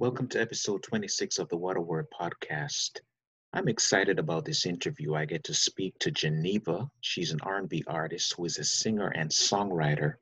[0.00, 3.00] Welcome to episode 26 of the Water Word podcast.
[3.52, 5.12] I'm excited about this interview.
[5.14, 6.90] I get to speak to Geneva.
[7.02, 10.14] She's an R&B artist who is a singer and songwriter.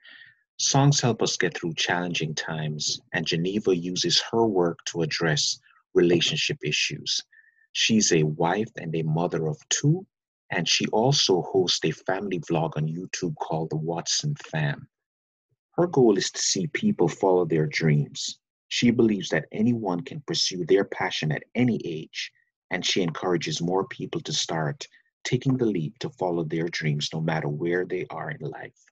[0.57, 5.61] Songs help us get through challenging times, and Geneva uses her work to address
[5.95, 7.23] relationship issues.
[7.71, 10.05] She's a wife and a mother of two,
[10.51, 14.89] and she also hosts a family vlog on YouTube called The Watson Fam.
[15.77, 18.38] Her goal is to see people follow their dreams,
[18.69, 22.33] she believes that anyone can pursue their passion at any age,
[22.71, 24.87] and she encourages more people to start
[25.25, 28.85] taking the leap to follow their dreams no matter where they are in life.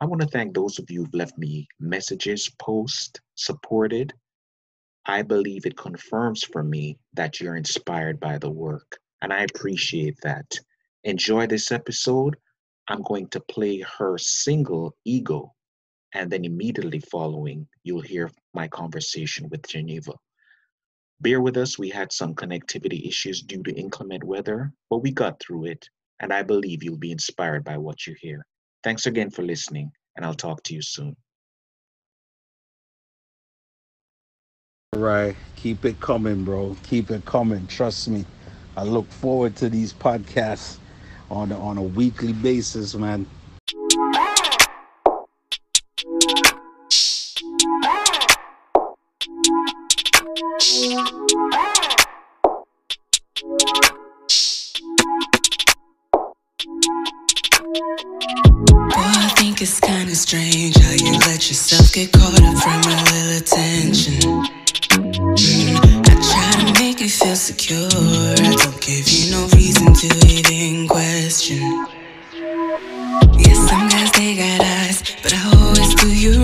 [0.00, 4.14] I want to thank those of you who've left me messages, posts, supported.
[5.06, 10.18] I believe it confirms for me that you're inspired by the work, and I appreciate
[10.22, 10.58] that.
[11.04, 12.36] Enjoy this episode.
[12.88, 15.54] I'm going to play her single, Ego,
[16.14, 20.12] and then immediately following, you'll hear my conversation with Geneva.
[21.20, 25.38] Bear with us, we had some connectivity issues due to inclement weather, but we got
[25.40, 25.88] through it,
[26.20, 28.46] and I believe you'll be inspired by what you hear.
[28.82, 31.16] Thanks again for listening, and I'll talk to you soon.
[34.94, 36.76] All right, keep it coming, bro.
[36.84, 37.66] Keep it coming.
[37.66, 38.24] Trust me.
[38.76, 40.78] I look forward to these podcasts
[41.30, 43.26] on on a weekly basis, man.
[59.62, 64.20] It's kinda strange how you let yourself get caught up from a little attention.
[64.96, 65.76] Mm,
[66.08, 67.86] I try to make you feel secure.
[67.86, 71.60] I don't give you no reason to even question.
[73.36, 76.39] Yeah, some guys they got eyes, but I always do you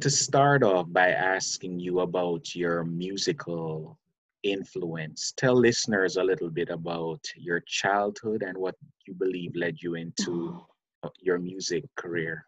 [0.00, 3.98] To start off by asking you about your musical
[4.42, 5.34] influence.
[5.36, 8.76] Tell listeners a little bit about your childhood and what
[9.06, 10.64] you believe led you into
[11.20, 12.46] your music career.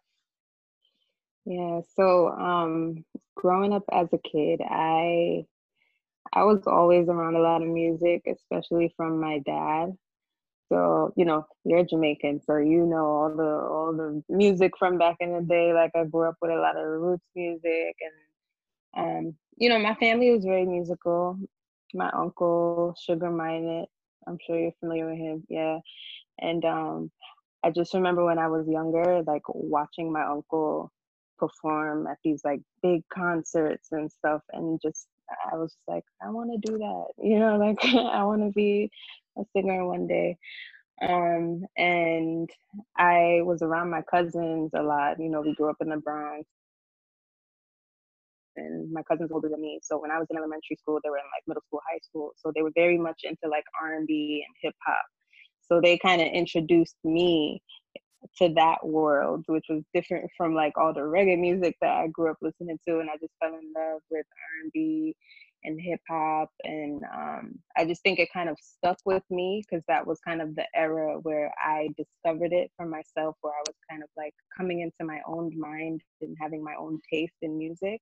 [1.45, 3.05] Yeah, so um
[3.35, 5.45] growing up as a kid, I
[6.33, 9.95] I was always around a lot of music, especially from my dad.
[10.73, 15.17] So, you know, you're Jamaican, so you know all the all the music from back
[15.19, 15.71] in the day.
[15.71, 19.95] Like I grew up with a lot of roots music and um, you know, my
[19.95, 21.37] family was very musical.
[21.93, 23.87] My uncle, Sugar Minott,
[24.27, 25.79] I'm sure you're familiar with him, yeah.
[26.39, 27.11] And um
[27.63, 30.91] I just remember when I was younger, like watching my uncle
[31.37, 35.07] perform at these like big concerts and stuff and just
[35.51, 37.05] I was just like, I want to do that.
[37.23, 38.91] You know, like I want to be
[39.37, 40.37] a singer one day.
[41.01, 42.49] Um, and
[42.97, 45.19] I was around my cousins a lot.
[45.19, 46.47] You know, we grew up in the Bronx,
[48.55, 49.79] and my cousins older than me.
[49.83, 52.31] So when I was in elementary school, they were in like middle school, high school.
[52.37, 55.05] So they were very much into like R and B and hip hop.
[55.67, 57.61] So they kind of introduced me
[58.37, 62.31] to that world, which was different from like all the reggae music that I grew
[62.31, 65.15] up listening to, and I just fell in love with R and B
[65.65, 69.83] and hip hop, and um, I just think it kind of stuck with me because
[69.87, 73.75] that was kind of the era where I discovered it for myself, where I was
[73.89, 78.01] kind of like coming into my own mind and having my own taste in music,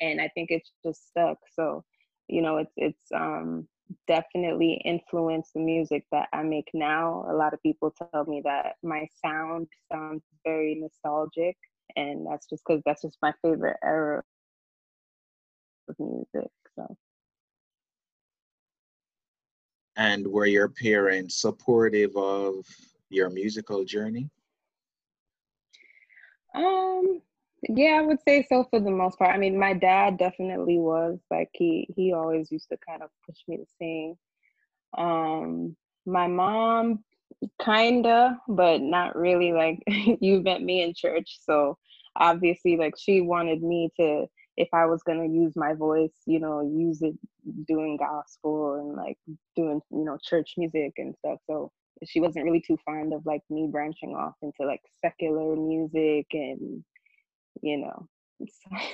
[0.00, 1.38] and I think it's just stuck.
[1.54, 1.84] So,
[2.28, 3.68] you know, it's it's um
[4.06, 7.26] definitely influenced the music that I make now.
[7.30, 11.56] A lot of people tell me that my sound sounds very nostalgic,
[11.96, 14.22] and that's just because that's just my favorite era
[15.88, 16.50] of music.
[16.76, 16.96] So.
[19.96, 22.64] And were your parents supportive of
[23.10, 24.30] your musical journey?
[26.54, 27.20] Um,
[27.68, 29.34] yeah, I would say so for the most part.
[29.34, 33.36] I mean, my dad definitely was like he he always used to kind of push
[33.46, 34.16] me to sing.
[34.96, 35.76] Um,
[36.06, 37.04] my mom
[37.64, 39.52] kinda, but not really.
[39.52, 39.82] Like
[40.20, 41.78] you met me in church, so
[42.16, 44.26] obviously, like she wanted me to,
[44.56, 47.14] if I was gonna use my voice, you know, use it
[47.66, 49.18] doing gospel and like
[49.56, 51.38] doing, you know, church music and stuff.
[51.46, 51.70] So
[52.06, 56.84] she wasn't really too fond of like me branching off into like secular music and
[57.62, 58.08] you know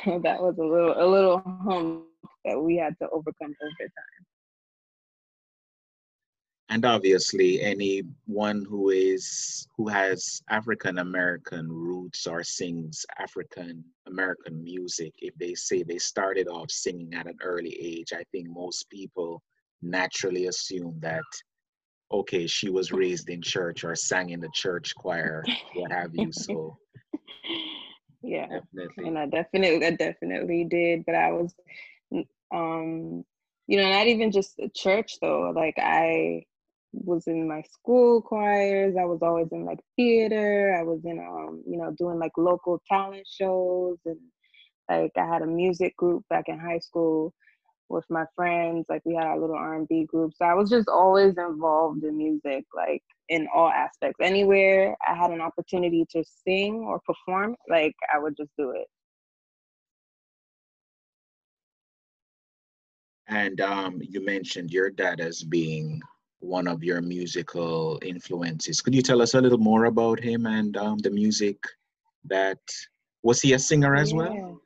[0.04, 2.04] so that was a little a little hump
[2.44, 4.26] that we had to overcome over time.
[6.70, 15.12] And obviously anyone who is who has african american roots or sings african american music
[15.18, 19.42] if they say they started off singing at an early age i think most people
[19.82, 21.22] naturally assume that
[22.10, 25.44] okay she was raised in church or sang in the church choir
[25.74, 26.76] what have you so
[28.24, 29.08] yeah definitely.
[29.08, 31.54] and i definitely i definitely did but i was
[32.54, 33.24] um
[33.66, 35.52] you know not even just church though.
[35.54, 36.44] Like i
[36.92, 38.94] was in my school choirs.
[39.00, 40.76] I was always in like theater.
[40.78, 43.98] I was in um you know doing like local talent shows.
[44.04, 44.18] And
[44.88, 47.32] like i had a music group back in high school
[47.88, 51.34] with my friends like we had our little r&b group so i was just always
[51.36, 54.18] involved in music like in all aspects.
[54.20, 58.86] Anywhere I had an opportunity to sing or perform, like I would just do it.
[63.26, 66.00] And um, you mentioned your dad as being
[66.40, 68.82] one of your musical influences.
[68.82, 71.56] Could you tell us a little more about him and um, the music
[72.26, 72.58] that
[73.22, 74.18] was he a singer as yeah.
[74.18, 74.60] well?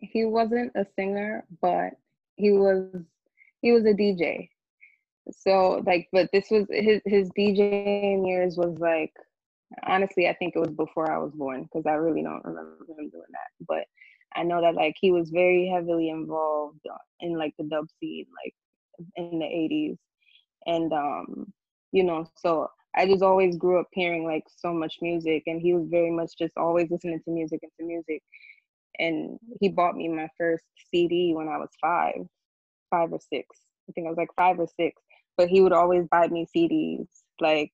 [0.00, 1.94] He wasn't a singer, but
[2.36, 2.90] he was
[3.62, 4.48] he was a DJ
[5.30, 9.12] so like but this was his his djing years was like
[9.86, 13.08] honestly i think it was before i was born because i really don't remember him
[13.10, 13.66] doing that.
[13.66, 13.84] But
[14.36, 16.80] i know that like he was very heavily involved
[17.20, 18.54] in like the dub scene like
[19.16, 19.96] in the 80s
[20.66, 21.52] and um
[21.92, 25.74] you know so i just always grew up hearing like so much music and he
[25.74, 28.22] was very much just always listening to music and to music
[28.98, 32.26] and he bought me my first cd when i was five
[32.90, 33.46] five or six
[33.88, 35.00] i think i was like five or six
[35.36, 37.06] but he would always buy me CDs,
[37.40, 37.72] like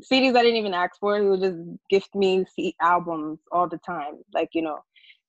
[0.00, 1.20] CDs I didn't even ask for.
[1.20, 1.58] He would just
[1.88, 4.78] gift me C- albums all the time, like you know,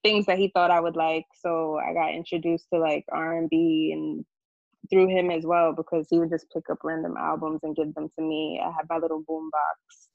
[0.03, 1.25] things that he thought I would like.
[1.39, 4.25] So I got introduced to like R and B and
[4.89, 8.09] through him as well because he would just pick up random albums and give them
[8.17, 8.61] to me.
[8.63, 10.09] I had my little boombox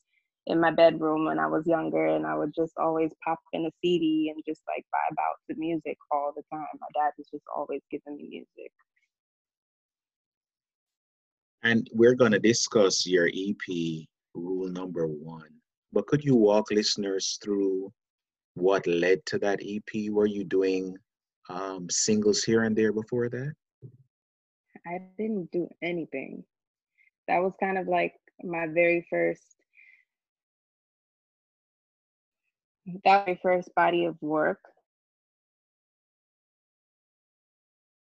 [0.47, 3.71] in my bedroom when I was younger, and I would just always pop in a
[3.83, 6.67] CD and just like vibe out to music all the time.
[6.81, 8.73] My dad was just always giving me music.
[11.63, 15.51] And we're going to discuss your EP, Rule Number One.
[15.93, 17.93] but could you walk listeners through
[18.55, 20.11] what led to that EP?
[20.11, 20.97] Were you doing
[21.49, 23.53] um, singles here and there before that?
[24.87, 26.45] I didn't do anything.
[27.27, 29.56] That was kind of like my very first
[33.05, 34.61] that my first body of work.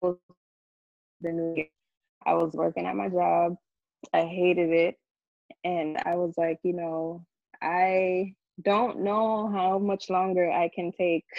[0.02, 1.66] The new year.
[2.26, 3.56] I was working at my job.
[4.12, 4.96] I hated it.
[5.64, 7.24] And I was like, you know,
[7.62, 11.24] I don't know how much longer I can take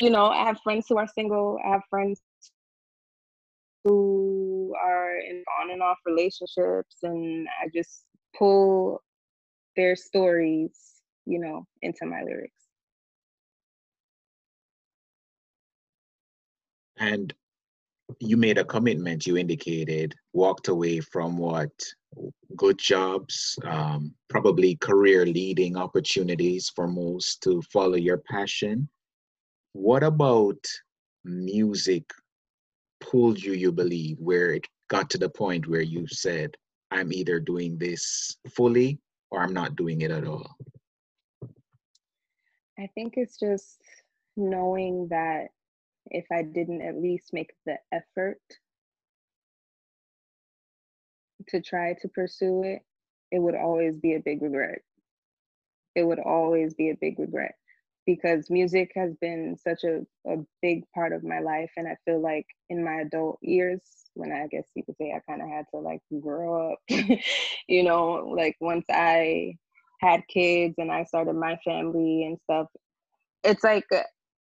[0.00, 1.58] you know, I have friends who are single.
[1.64, 2.20] I have friends
[3.84, 8.04] who are in on and off relationships, and I just
[8.38, 9.02] pull
[9.76, 12.54] their stories, you know, into my lyrics.
[16.98, 17.32] And
[18.18, 21.70] you made a commitment, you indicated, walked away from what
[22.56, 28.88] good jobs, um, probably career leading opportunities for most to follow your passion.
[29.72, 30.58] What about
[31.24, 32.04] music
[33.00, 36.56] pulled you, you believe, where it got to the point where you said,
[36.90, 38.98] I'm either doing this fully
[39.30, 40.56] or I'm not doing it at all?
[42.78, 43.80] I think it's just
[44.36, 45.48] knowing that
[46.10, 48.40] if I didn't at least make the effort
[51.48, 52.82] to try to pursue it,
[53.30, 54.82] it would always be a big regret.
[55.94, 57.54] It would always be a big regret
[58.06, 61.70] because music has been such a, a big part of my life.
[61.76, 63.82] And I feel like in my adult years,
[64.14, 66.78] when I guess you could say I kind of had to like grow up,
[67.68, 69.56] you know, like once I
[70.00, 72.68] had kids and I started my family and stuff,
[73.44, 73.86] it's like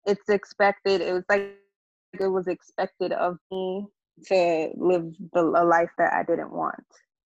[0.05, 1.01] it's expected.
[1.01, 1.55] It was like
[2.19, 3.85] it was expected of me
[4.25, 6.83] to live the a life that I didn't want.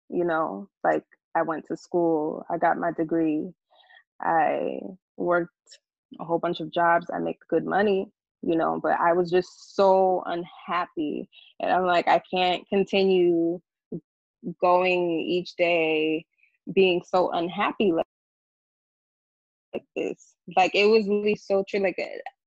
[0.08, 3.48] You know, like I went to school, I got my degree,
[4.20, 4.78] I
[5.16, 5.78] worked
[6.20, 8.10] a whole bunch of jobs, I make good money,
[8.42, 11.28] you know, but I was just so unhappy.
[11.60, 13.60] And I'm like, I can't continue
[14.60, 16.26] going each day
[16.74, 18.06] being so unhappy like,
[19.72, 20.34] like this.
[20.56, 21.80] Like it was really so true.
[21.80, 21.96] Like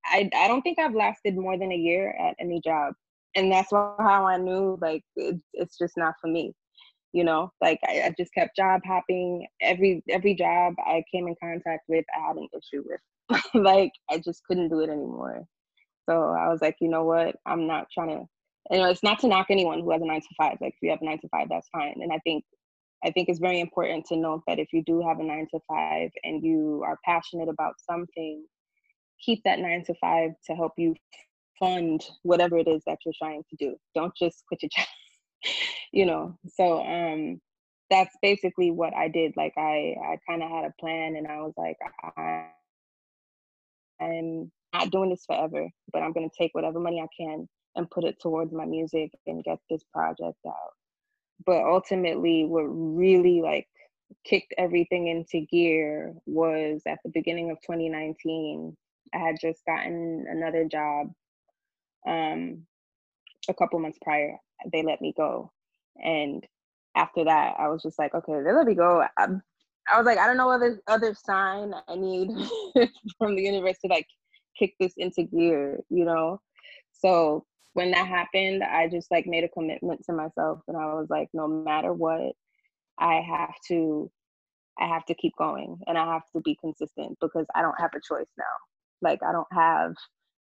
[0.06, 2.94] I I don't think I've lasted more than a year at any job.
[3.36, 6.54] And that's how I knew like it, it's just not for me
[7.16, 7.50] you know?
[7.62, 9.48] Like I, I just kept job hopping.
[9.62, 13.42] Every every job i came in contact with i had an issue with.
[13.56, 15.46] Like i just couldn't do it anymore.
[16.08, 17.38] So i was like you know what?
[17.46, 18.26] I'm not trying to
[18.72, 20.58] you know it's not to knock anyone who has a nine to five.
[20.60, 22.44] Like if you have a nine to five that's fine and i think
[23.06, 25.60] i think it's very important to note that if you do have a nine to
[25.70, 28.44] five and you are passionate about something
[29.24, 30.96] keep that nine to five to help you
[31.60, 33.76] fund whatever it is that you're trying to do.
[33.94, 34.88] Don't just quit your job
[35.92, 36.38] you know?
[36.48, 37.40] So um
[37.92, 39.34] that's basically what i did.
[39.38, 41.78] Like i i kind of had a plan and i was like
[42.18, 42.48] i
[44.02, 48.04] i'm not doing this forever but i'm to take whatever money i can and put
[48.04, 50.74] it towards my music and get this project out.
[51.46, 53.68] But ultimately what really like
[54.24, 58.76] kicked everything into gear was at the beginning of 2019.
[59.14, 61.12] I had just gotten another job
[62.08, 62.66] um,
[63.48, 64.38] a couple months prior.
[64.72, 65.52] They let me go.
[66.04, 66.46] And
[66.96, 69.06] after that, I was just like, okay, they let me go.
[69.18, 69.28] I,
[69.92, 72.30] I was like, I don't know other other sign I need
[73.18, 74.08] from the universe to like
[74.58, 76.42] kick this into gear, you know?
[76.92, 81.08] So when that happened, I just like made a commitment to myself and I was
[81.10, 82.34] like, no matter what,
[82.98, 84.10] I have to
[84.80, 87.92] I have to keep going and I have to be consistent because I don't have
[87.96, 88.44] a choice now.
[89.06, 89.94] Like I don't have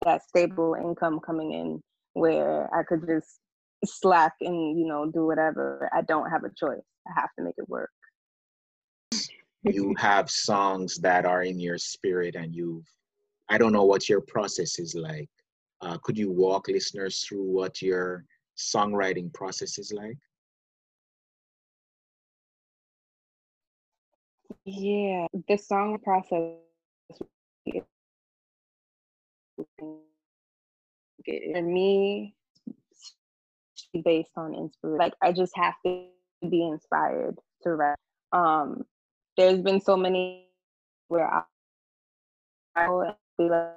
[0.05, 1.83] that stable income coming in
[2.15, 3.41] where I could just
[3.85, 5.91] slack and, you know, do whatever.
[5.93, 6.87] I don't have a choice.
[7.07, 7.91] I have to make it work.
[9.65, 12.87] you have songs that are in your spirit and you've
[13.49, 15.29] i don't know what your process is like
[15.83, 18.25] uh, could you walk listeners through what your
[18.57, 20.19] songwriting process is like
[24.65, 26.53] Yeah, the song process
[29.79, 29.99] for
[31.63, 32.35] me
[34.05, 34.99] based on inspiration.
[34.99, 36.07] Like I just have to
[36.49, 37.97] be inspired to write.
[38.33, 38.85] Um,
[39.37, 40.49] there's been so many
[41.09, 41.43] where I,
[42.77, 43.73] I will be like,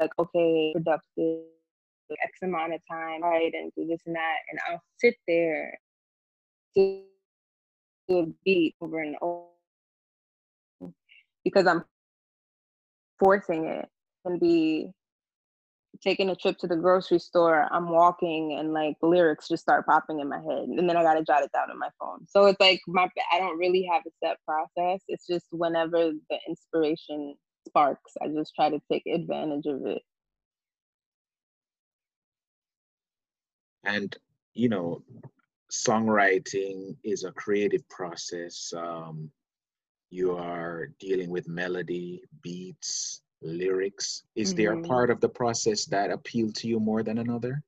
[0.00, 1.44] like, okay, productive,
[2.22, 5.78] X amount of time, right, and do this and that, and I'll sit there
[6.76, 7.02] to
[8.08, 9.48] do a beat over and over
[11.44, 11.84] because I'm
[13.18, 13.88] forcing it
[14.24, 14.90] and be
[16.02, 20.20] taking a trip to the grocery store, I'm walking and like lyrics just start popping
[20.20, 20.68] in my head.
[20.68, 22.26] And then I gotta jot it down on my phone.
[22.28, 25.02] So it's like my I don't really have a set process.
[25.08, 27.34] It's just whenever the inspiration
[27.66, 30.02] sparks, I just try to take advantage of it.
[33.84, 34.16] and
[34.54, 35.02] you know
[35.70, 39.30] songwriting is a creative process um,
[40.10, 44.88] you are dealing with melody beats lyrics is there a Mhm.
[44.88, 47.62] part of the process that appealed to you more than another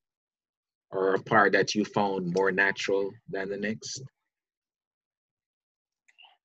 [0.91, 4.03] or a part that you found more natural than the next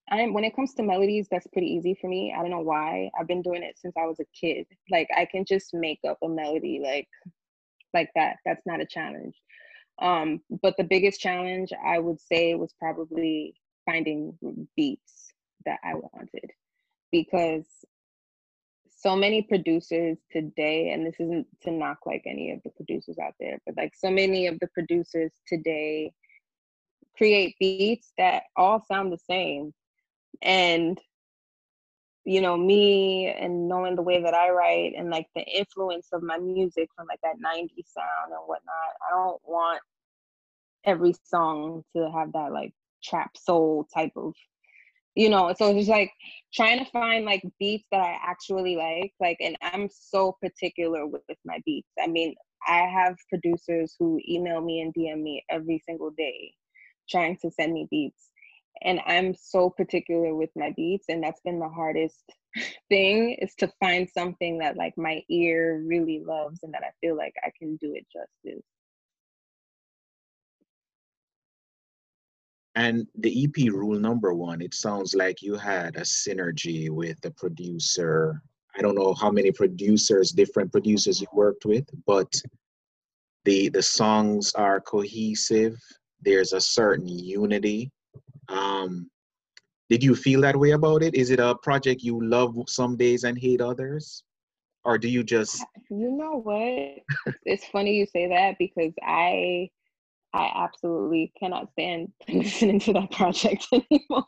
[0.10, 2.34] I'm when it comes to melodies, that's pretty easy for me.
[2.38, 3.10] I don't know why.
[3.18, 4.68] I've been doing it since I was a kid.
[4.90, 7.08] Like I can just make up a melody like
[7.94, 8.38] like that.
[8.46, 9.36] That's not a challenge.
[10.02, 14.38] Um, but the biggest challenge I would say was probably finding
[14.76, 15.34] beats
[15.66, 16.52] that I wanted
[17.12, 17.66] because
[19.02, 23.34] so many producers today, and this isn't to knock like any of the producers out
[23.40, 26.14] there, but like so many of the producers today
[27.18, 29.74] create beats that all sound the same.
[30.42, 31.00] And
[32.24, 36.22] you know, me and knowing the way that I write and like the influence of
[36.22, 39.82] my music from like that 90s sound and whatnot, I don't want
[40.84, 44.36] every song to have that like trap soul type of
[45.16, 46.12] you know so it's just like
[46.54, 51.22] trying to find like beats that i actually like like and i'm so particular with,
[51.28, 51.90] with my beats.
[52.02, 52.36] I mean
[52.68, 56.54] i have producers who email me and dm me every single day
[57.10, 58.30] trying to send me beats
[58.84, 62.24] and i'm so particular with my beats and that's been the hardest
[62.90, 67.18] thing is to find something that like my ear really loves and that i feel
[67.18, 68.64] like i can do it justice
[72.76, 77.32] And the EP rule number one, it sounds like you had a synergy with the
[77.32, 78.42] producer.
[78.78, 82.34] I don't know how many producers, different producers you worked with, but
[83.44, 85.78] the the songs are cohesive.
[86.22, 87.92] There's a certain unity.
[88.48, 89.10] Um,
[89.90, 91.16] did you feel that way about it?
[91.16, 94.24] Is it a project you love some days and hate others?
[94.86, 97.36] Or do you just You know what?
[97.46, 99.70] It's funny you say that because I
[100.34, 104.26] I absolutely cannot stand listening to that project anymore.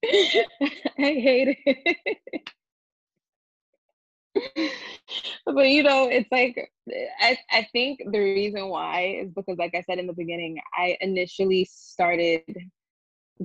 [0.04, 2.50] I hate it.
[5.46, 6.70] but you know, it's like
[7.20, 10.96] I I think the reason why is because like I said in the beginning, I
[11.00, 12.42] initially started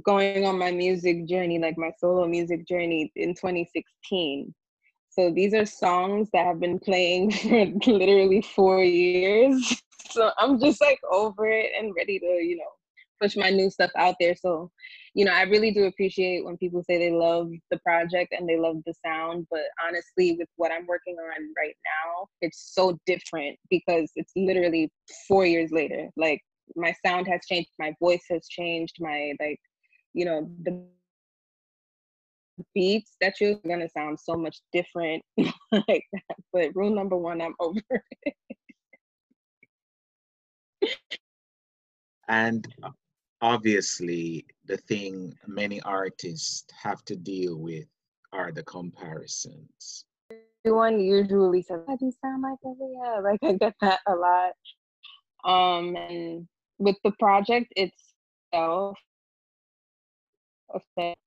[0.04, 4.54] going on my music journey, like my solo music journey in 2016.
[5.16, 9.82] So these are songs that have been playing for literally four years.
[10.12, 12.70] So I'm just like over it and ready to, you know,
[13.20, 14.36] push my new stuff out there.
[14.36, 14.70] So,
[15.16, 18.60] you know, I really do appreciate when people say they love the project and they
[18.60, 19.48] love the sound.
[19.50, 24.92] But honestly, with what I'm working on right now, it's so different because it's literally
[25.28, 26.10] four years later.
[26.16, 26.42] Like
[26.76, 29.60] my sound has changed, my voice has changed, my like,
[30.14, 30.80] you know, the
[32.74, 36.38] beats that you're gonna sound so much different like that.
[36.52, 37.80] But rule number one, I'm over.
[38.22, 38.36] it.
[42.28, 42.68] and
[43.42, 47.86] obviously the thing many artists have to deal with
[48.32, 50.06] are the comparisons.
[50.66, 54.54] Everyone usually says, "I do sound like Aaliyah." Like I get that a lot.
[55.44, 56.48] Um, and
[56.80, 58.98] with the project itself,
[60.98, 61.18] set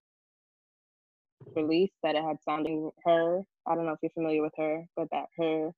[1.57, 3.43] release that it had sounding her.
[3.67, 5.73] I don't know if you're familiar with her, but that her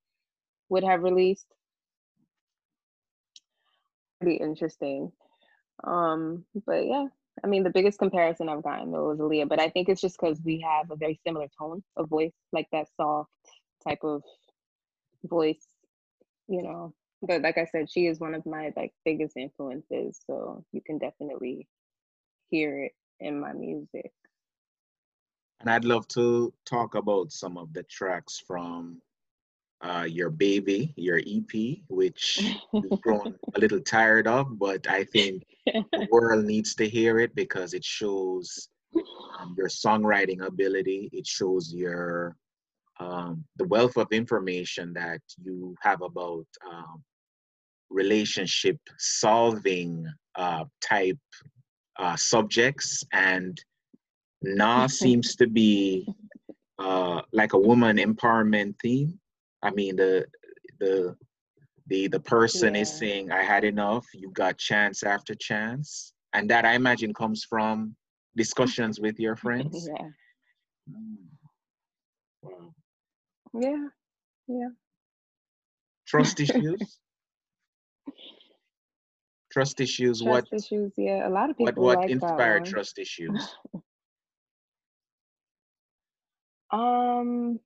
[0.71, 1.47] would have released.
[4.21, 5.13] Pretty interesting.
[5.85, 7.07] Um, but yeah,
[7.45, 10.19] I mean, the biggest comparison I've gotten though is Aaliyah, but I think it's just
[10.21, 13.31] because we have a very similar tone of voice, like that soft
[13.87, 14.23] type of
[15.25, 15.67] voice,
[16.49, 16.95] you know.
[17.23, 20.99] But like I said, she is one of my like biggest influences, so you can
[20.99, 21.69] definitely
[22.51, 24.13] hear it in my music.
[25.61, 29.01] And I'd love to talk about some of the tracks from
[29.81, 32.41] uh, your baby, your EP, which
[32.73, 37.35] you've grown a little tired of, but I think the world needs to hear it
[37.35, 38.69] because it shows
[39.39, 41.11] um, your songwriting ability.
[41.13, 42.37] It shows your
[43.01, 47.03] um, the wealth of information that you have about um,
[47.91, 51.19] relationship solving uh, type
[51.99, 53.63] uh, subjects, and
[54.43, 56.07] Na seems to be
[56.79, 59.19] uh, like a woman empowerment theme.
[59.63, 60.27] I mean the
[60.81, 61.17] the
[61.89, 64.07] the the person is saying I had enough.
[64.15, 67.97] You got chance after chance, and that I imagine comes from
[68.37, 69.89] discussions with your friends.
[69.89, 70.09] yeah,
[70.91, 71.17] Mm.
[72.43, 72.73] Wow.
[73.55, 73.89] yeah,
[74.47, 74.69] yeah.
[76.07, 76.99] Trust issues.
[79.53, 80.21] Trust issues.
[80.21, 80.93] Trust what issues.
[80.97, 83.55] Yeah, a lot of what people what like that inspired trust issues?
[86.71, 87.61] Um,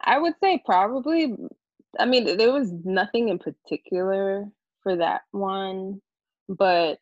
[0.00, 1.34] I would say probably.
[1.98, 4.44] I mean, there was nothing in particular
[4.82, 6.00] for that one,
[6.48, 6.98] but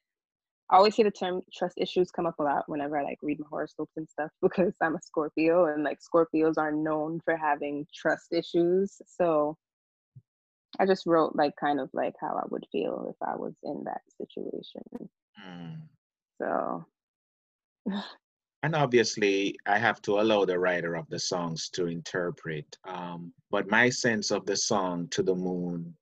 [0.70, 3.38] I always hear the term trust issues come up a lot whenever I like read
[3.38, 7.86] my horoscopes and stuff because I'm a Scorpio and like Scorpios are known for having
[7.94, 9.00] trust issues.
[9.06, 9.56] So
[10.78, 13.84] I just wrote like kind of like how I would feel if I was in
[13.84, 14.82] that situation.
[15.46, 15.82] Mm.
[16.40, 16.86] So
[18.64, 22.64] And obviously, I have to allow the writer of the songs to interpret.
[22.88, 25.94] Um, but my sense of the song "To the Moon"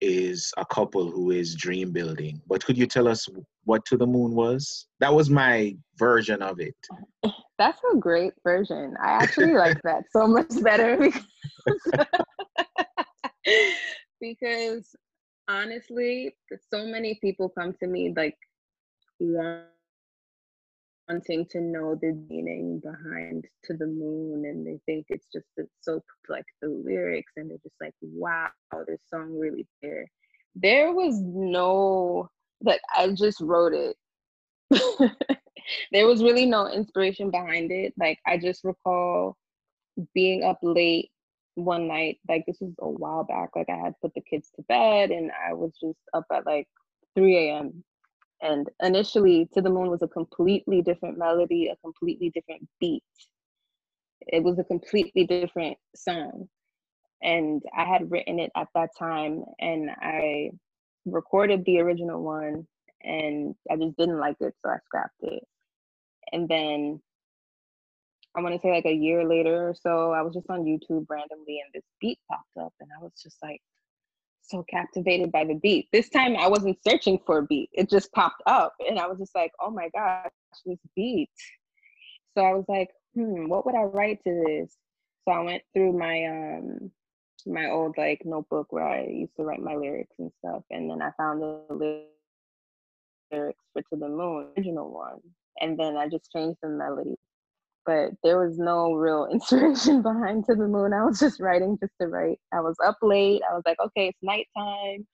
[0.00, 2.40] is a couple who is dream building.
[2.46, 3.26] But could you tell us
[3.64, 4.86] what "To the Moon" was?
[5.00, 6.76] That was my version of it.
[7.58, 8.94] That's a great version.
[9.04, 11.24] I actually like that so much better because,
[14.20, 14.94] because
[15.48, 16.36] honestly,
[16.72, 18.38] so many people come to me like
[21.10, 25.70] wanting to know the meaning behind to the moon and they think it's just it's
[25.80, 28.48] so like the lyrics and they're just like wow
[28.86, 30.06] this song really there
[30.54, 32.28] there was no
[32.62, 33.96] like i just wrote it
[35.92, 37.94] there was really no inspiration behind it.
[37.98, 39.36] Like I just recall
[40.14, 41.10] being up late
[41.54, 43.50] one night, like this was a while back.
[43.54, 46.68] Like I had put the kids to bed and I was just up at like
[47.16, 47.84] 3 a.m.
[48.42, 53.04] And initially To the Moon was a completely different melody, a completely different beat.
[54.26, 56.48] It was a completely different song.
[57.22, 60.50] And I had written it at that time and I
[61.04, 62.66] recorded the original one
[63.02, 65.42] and I just didn't like it, so I scrapped it.
[66.32, 67.00] And then
[68.36, 71.06] I want to say like a year later or so, I was just on YouTube
[71.08, 73.60] randomly and this beat popped up, and I was just like
[74.50, 75.88] so captivated by the beat.
[75.92, 79.18] This time I wasn't searching for a beat, it just popped up, and I was
[79.18, 80.30] just like, oh my gosh,
[80.66, 81.30] this beat.
[82.36, 84.76] So I was like, hmm, what would I write to this?
[85.26, 86.90] So I went through my um
[87.46, 91.02] my old like notebook where I used to write my lyrics and stuff, and then
[91.02, 92.06] I found the
[93.30, 95.20] lyrics for To the Moon, original one.
[95.60, 97.16] And then I just changed the melody.
[97.86, 100.92] But there was no real inspiration behind To the Moon.
[100.92, 102.38] I was just writing just to write.
[102.52, 103.42] I was up late.
[103.50, 105.06] I was like, okay, it's nighttime.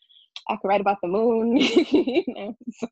[0.48, 1.56] I could write about the moon.
[1.56, 2.56] you know?
[2.70, 2.88] so,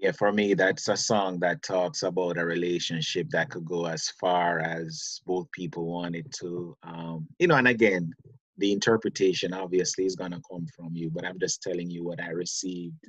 [0.00, 4.08] Yeah, for me, that's a song that talks about a relationship that could go as
[4.20, 6.76] far as both people wanted to.
[6.84, 8.12] Um, you know, and again,
[8.58, 12.30] the interpretation obviously is gonna come from you, but I'm just telling you what I
[12.30, 13.08] received.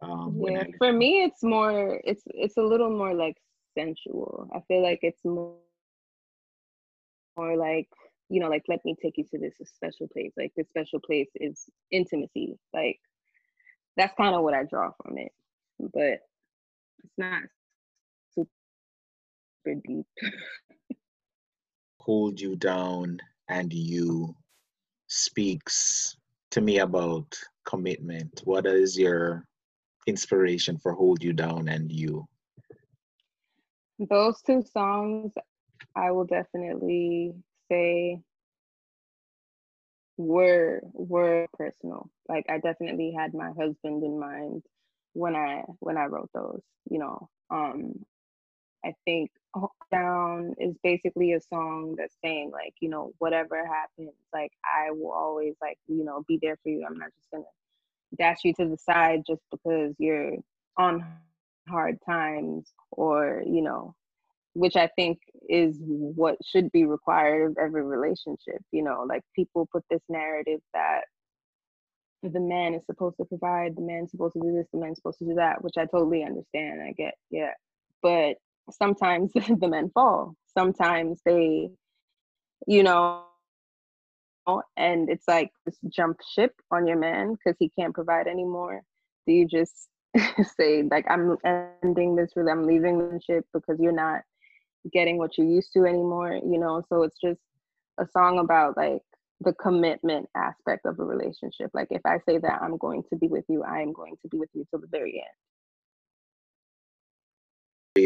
[0.00, 0.64] Um, yeah.
[0.78, 3.36] For me it's more it's it's a little more like
[3.76, 4.48] sensual.
[4.54, 5.56] I feel like it's more
[7.36, 7.88] more like
[8.30, 10.32] you know, like let me take you to this special place.
[10.36, 12.58] Like this special place is intimacy.
[12.74, 13.00] Like
[13.96, 15.32] that's kind of what I draw from it.
[15.80, 16.20] But
[17.04, 17.42] it's not
[18.34, 20.06] super deep.
[22.08, 24.34] hold you down and you
[25.08, 26.16] speaks
[26.50, 28.40] to me about commitment?
[28.44, 29.44] What is your
[30.08, 32.26] inspiration for Hold You Down and You?
[33.98, 35.32] Those two songs,
[35.94, 37.34] I will definitely
[37.70, 38.20] say
[40.16, 42.10] were were personal.
[42.28, 44.62] Like I definitely had my husband in mind
[45.12, 46.62] when I when I wrote those.
[46.90, 48.04] You know, um,
[48.84, 54.14] I think Hold Down is basically a song that's saying like, you know, whatever happens,
[54.32, 56.86] like I will always like, you know, be there for you.
[56.88, 57.44] I'm not just gonna
[58.16, 60.36] dash you to the side just because you're
[60.78, 61.04] on
[61.68, 63.94] hard times or, you know,
[64.54, 65.18] which I think
[65.48, 68.62] is what should be required of every relationship.
[68.72, 71.02] You know, like people put this narrative that
[72.22, 75.18] the man is supposed to provide, the man's supposed to do this, the man's supposed
[75.18, 76.82] to do that, which I totally understand.
[76.82, 77.52] I get, yeah.
[78.02, 78.36] But
[78.70, 80.34] sometimes the men fall.
[80.56, 81.70] Sometimes they,
[82.66, 83.24] you know,
[84.76, 88.82] and it's like just jump ship on your man because he can't provide anymore.
[89.26, 89.88] Do you just
[90.58, 91.36] say like I'm
[91.82, 94.22] ending this really I'm leaving the ship because you're not
[94.92, 96.82] getting what you're used to anymore, you know?
[96.88, 97.40] So it's just
[97.98, 99.02] a song about like
[99.40, 101.70] the commitment aspect of a relationship.
[101.74, 104.28] Like if I say that I'm going to be with you, I am going to
[104.28, 105.36] be with you till the very end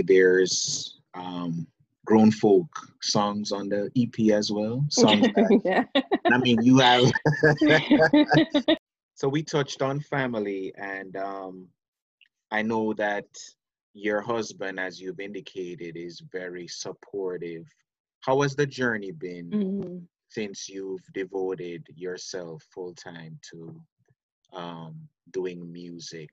[0.01, 1.67] there's um,
[2.05, 2.69] grown folk
[3.01, 4.85] songs on the EP as well.
[4.91, 5.29] Songs
[5.65, 5.85] yeah.
[6.31, 7.11] I mean, you have.
[9.15, 11.69] so we touched on family, and um,
[12.51, 13.27] I know that
[13.95, 17.67] your husband, as you've indicated, is very supportive.
[18.21, 19.99] How has the journey been mm-hmm.
[20.31, 23.81] since you've devoted yourself full time to
[24.53, 24.97] um,
[25.33, 26.31] doing music?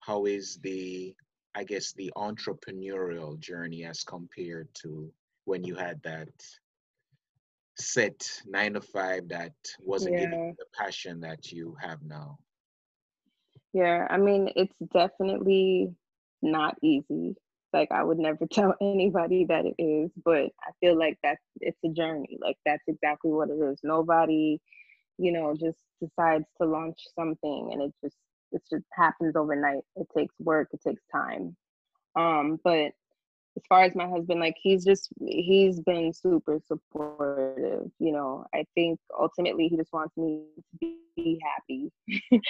[0.00, 1.14] How is the
[1.54, 5.12] I guess the entrepreneurial journey as compared to
[5.44, 6.28] when you had that
[7.76, 10.26] set nine to five that wasn't yeah.
[10.26, 12.38] giving the passion that you have now?
[13.72, 15.94] Yeah, I mean, it's definitely
[16.42, 17.36] not easy.
[17.72, 21.78] Like I would never tell anybody that it is, but I feel like that's it's
[21.84, 22.38] a journey.
[22.40, 23.80] Like that's exactly what it is.
[23.82, 24.60] Nobody,
[25.18, 28.16] you know, just decides to launch something and it just
[28.52, 29.82] it just happens overnight.
[29.96, 31.56] It takes work, it takes time.
[32.16, 32.92] Um, but
[33.56, 37.90] as far as my husband, like he's just he's been super supportive.
[37.98, 40.44] You know, I think ultimately he just wants me
[40.82, 41.92] to be happy.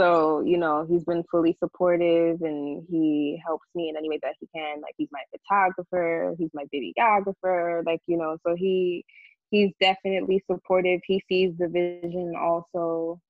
[0.00, 4.34] so you know he's been fully supportive and he helps me in any way that
[4.40, 9.04] he can like he's my photographer he's my videographer like you know so he
[9.50, 13.20] he's definitely supportive he sees the vision also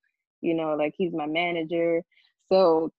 [0.43, 2.03] you know, like he's my manager.
[2.51, 2.91] So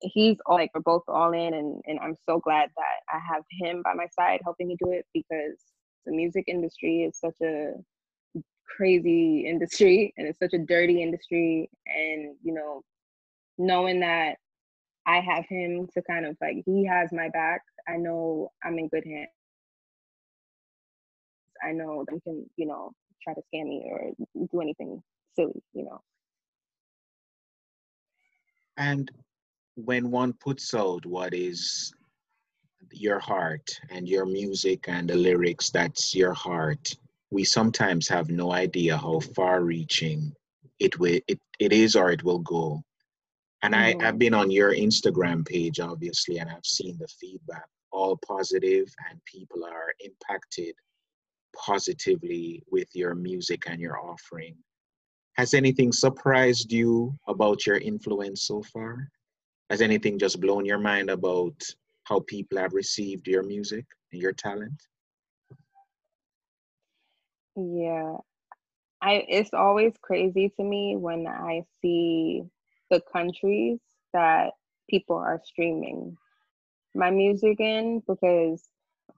[0.00, 3.42] he's all, like we're both all in and, and I'm so glad that I have
[3.50, 5.58] him by my side helping me do it because
[6.06, 7.72] the music industry is such a
[8.76, 12.82] crazy industry and it's such a dirty industry and you know
[13.56, 14.36] knowing that
[15.06, 18.88] I have him to kind of like he has my back I know I'm in
[18.88, 19.30] good hands
[21.62, 22.92] I know them can you know
[23.22, 24.12] try to scam me or
[24.52, 25.02] do anything
[25.38, 26.00] silly, you know.
[28.76, 29.10] And
[29.74, 31.92] when one puts out what is
[32.92, 36.94] your heart and your music and the lyrics that's your heart,
[37.30, 40.32] we sometimes have no idea how far reaching
[40.78, 42.82] it will it, it is or it will go.
[43.62, 44.00] And mm-hmm.
[44.00, 48.86] I, I've been on your Instagram page, obviously, and I've seen the feedback, all positive,
[49.10, 50.74] and people are impacted
[51.56, 54.54] positively with your music and your offering.
[55.38, 59.08] Has anything surprised you about your influence so far?
[59.70, 61.54] Has anything just blown your mind about
[62.02, 64.82] how people have received your music and your talent?
[67.54, 68.16] Yeah.
[69.00, 72.42] I it's always crazy to me when I see
[72.90, 73.78] the countries
[74.12, 74.54] that
[74.90, 76.16] people are streaming
[76.96, 78.68] my music in because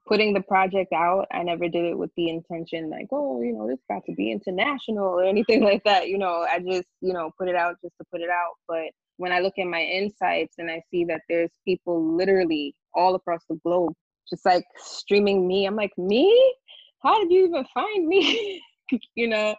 [0.07, 3.67] putting the project out, I never did it with the intention like, oh, you know,
[3.67, 6.07] this got to be international or anything like that.
[6.07, 8.53] You know, I just, you know, put it out just to put it out.
[8.67, 13.15] But when I look at my insights and I see that there's people literally all
[13.15, 13.93] across the globe
[14.29, 16.55] just like streaming me, I'm like, me?
[17.03, 18.61] How did you even find me?
[19.15, 19.55] you know,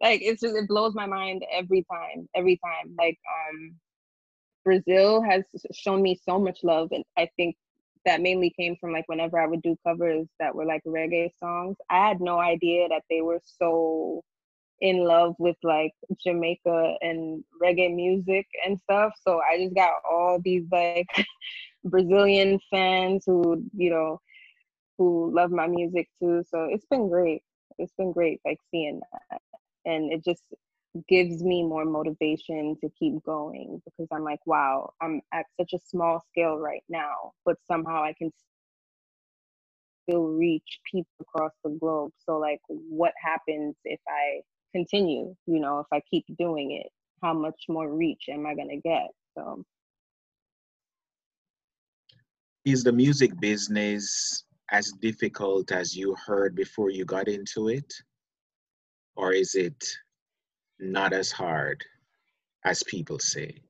[0.00, 2.94] like it's just it blows my mind every time, every time.
[2.98, 3.18] Like
[3.50, 3.74] um
[4.64, 7.56] Brazil has shown me so much love and I think
[8.04, 11.76] that mainly came from like whenever I would do covers that were like reggae songs.
[11.90, 14.22] I had no idea that they were so
[14.80, 15.92] in love with like
[16.24, 19.12] Jamaica and reggae music and stuff.
[19.26, 21.06] So I just got all these like
[21.84, 24.20] Brazilian fans who, you know,
[24.98, 26.42] who love my music too.
[26.48, 27.42] So it's been great.
[27.78, 29.40] It's been great like seeing that.
[29.86, 30.42] And it just
[31.08, 35.78] gives me more motivation to keep going because I'm like, wow, I'm at such a
[35.84, 38.30] small scale right now, but somehow I can
[40.08, 42.12] still reach people across the globe.
[42.18, 44.40] So, like, what happens if I
[44.72, 45.34] continue?
[45.46, 46.90] You know, if I keep doing it,
[47.22, 49.08] how much more reach am I going to get?
[49.36, 49.64] So,
[52.64, 57.92] Is the music business as difficult as you heard before you got into it?
[59.16, 59.84] Or is it
[60.84, 61.84] not as hard
[62.64, 63.64] as people say?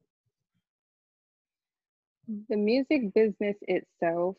[2.49, 4.37] the music business itself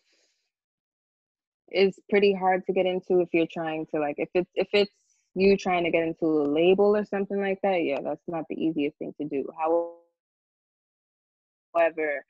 [1.71, 4.91] is pretty hard to get into if you're trying to like if it's if it's
[5.33, 8.55] you trying to get into a label or something like that yeah that's not the
[8.55, 9.47] easiest thing to do
[11.73, 12.23] however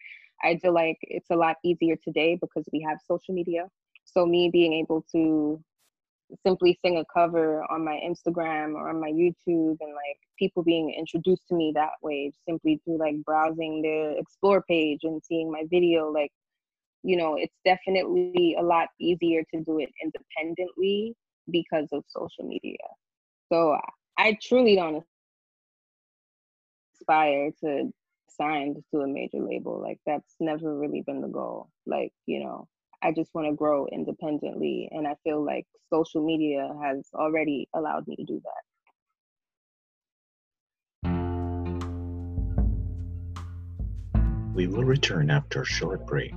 [0.44, 3.68] i feel like it's a lot easier today because we have social media
[4.06, 5.62] so me being able to
[6.46, 10.94] simply sing a cover on my instagram or on my youtube and like people being
[10.98, 15.64] introduced to me that way simply through like browsing the explore page and seeing my
[15.70, 16.32] video like
[17.04, 21.16] you know it's definitely a lot easier to do it independently
[21.52, 22.78] because of social media.
[23.52, 23.78] So
[24.18, 25.04] i truly don't
[26.96, 27.92] aspire to
[28.30, 29.82] sign to a major label.
[29.82, 31.70] Like that's never really been the goal.
[31.86, 32.68] Like you know
[33.06, 38.08] i just want to grow independently and i feel like social media has already allowed
[38.08, 38.63] me to do that
[44.56, 46.34] We will return after a short break.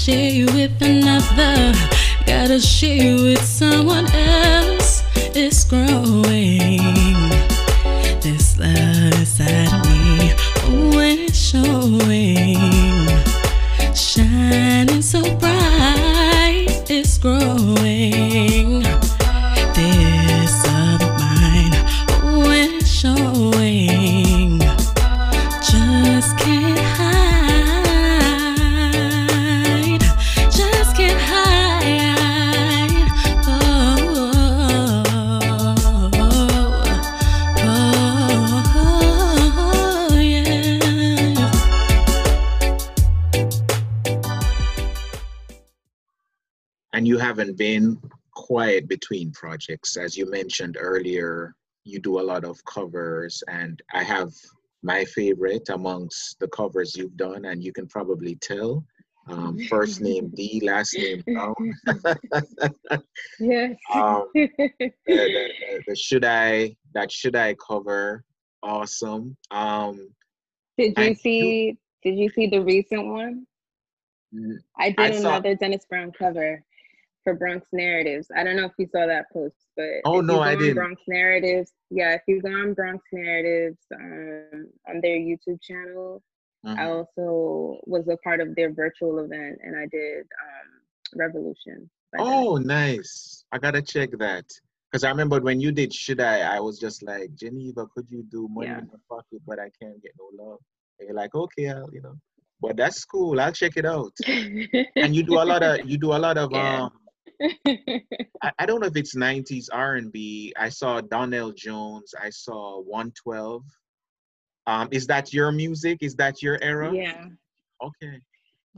[0.00, 1.74] Share you with another,
[2.26, 3.44] gotta share you with
[48.50, 49.96] quiet between projects.
[49.96, 54.30] As you mentioned earlier, you do a lot of covers, and I have
[54.82, 58.84] my favorite amongst the covers you've done, and you can probably tell.
[59.28, 61.54] Um, first name D, last name Brown.
[63.38, 64.48] yes um, the,
[65.06, 65.50] the,
[65.86, 68.24] the- should I that should I cover
[68.64, 69.36] awesome.
[69.52, 70.08] Um,
[70.76, 73.46] did you see did you see the recent one
[74.76, 76.64] I did I saw- another Dennis Brown cover
[77.24, 78.28] for Bronx Narratives.
[78.36, 80.74] I don't know if you saw that post, but Oh, no, I didn't.
[80.76, 86.22] Bronx Narratives, yeah, if you go on Bronx Narratives um, on their YouTube channel,
[86.64, 86.88] I mhm.
[86.88, 90.68] also was a part of their virtual event, and I did um,
[91.16, 91.90] Revolution.
[92.18, 93.44] Oh, nice.
[93.52, 94.44] I gotta check that.
[94.90, 98.24] Because I remember when you did Should I, I was just like, Jenniva, could you
[98.30, 98.78] do money Yeah.
[98.80, 100.58] in my pocket, but I can't get no love.
[100.98, 102.16] And you're like, okay, I'll, you know.
[102.60, 103.40] But that's cool.
[103.40, 104.12] I'll check it out.
[104.96, 106.82] And you do a lot of you do a lot of Yeah.
[106.82, 106.90] um
[108.42, 110.52] I, I don't know if it's 90s R&B.
[110.56, 112.14] I saw Donell Jones.
[112.20, 113.62] I saw 112.
[114.66, 115.98] Um, is that your music?
[116.02, 116.94] Is that your era?
[116.94, 117.26] yeah.
[117.82, 118.20] Okay.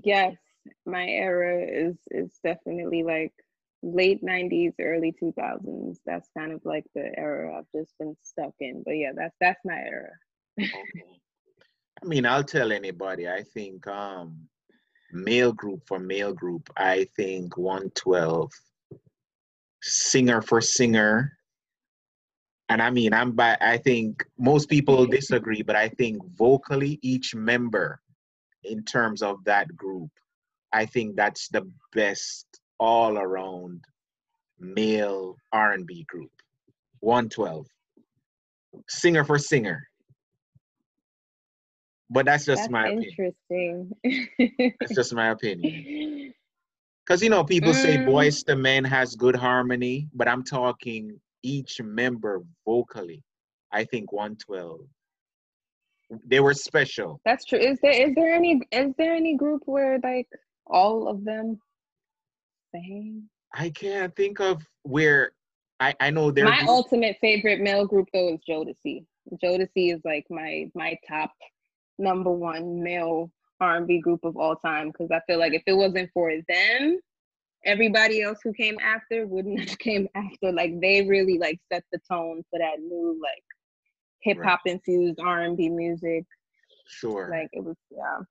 [0.04, 0.36] Yes,
[0.86, 3.32] my era is is definitely like
[3.82, 5.98] late 90s, early 2000s.
[6.06, 8.82] That's kind of like the era I've just been stuck in.
[8.84, 10.12] But yeah, that's that's my era.
[10.60, 10.72] Okay.
[12.02, 13.28] I mean, I'll tell anybody.
[13.28, 14.48] I think um
[15.12, 18.50] male group for male group, I think 112
[19.82, 21.36] singer for singer.
[22.68, 27.34] And I mean, I'm by I think most people disagree, but I think vocally each
[27.34, 28.00] member
[28.64, 30.10] in terms of that group,
[30.72, 32.46] I think that's the best
[32.78, 33.84] all around
[34.58, 36.30] male R&B group.
[37.00, 37.66] 112.
[38.88, 39.88] singer for singer.
[42.12, 43.10] But that's just That's my opinion.
[43.10, 43.92] interesting.
[44.80, 46.34] That's just my opinion.
[47.04, 48.06] Because you know, people say Mm.
[48.06, 53.24] Boyz II Men has good harmony, but I'm talking each member vocally.
[53.72, 54.80] I think 112.
[56.24, 57.20] They were special.
[57.24, 57.58] That's true.
[57.58, 60.28] Is there is there any is there any group where like
[60.68, 61.58] all of them
[62.72, 63.28] sing?
[63.52, 65.32] I can't think of where
[65.80, 69.04] I, I know there My ultimate favorite male group though is Jodeci.
[69.42, 71.32] Jodeci is like my my top
[71.98, 73.30] number one male
[73.60, 76.98] R&B group of all time because I feel like if it wasn't for them,
[77.64, 80.52] everybody else who came after wouldn't have came after.
[80.52, 83.44] Like they really like set the tone for that new like
[84.20, 86.24] hip hop infused R&B music.
[86.88, 87.28] sure.
[87.30, 88.24] Like it was yeah.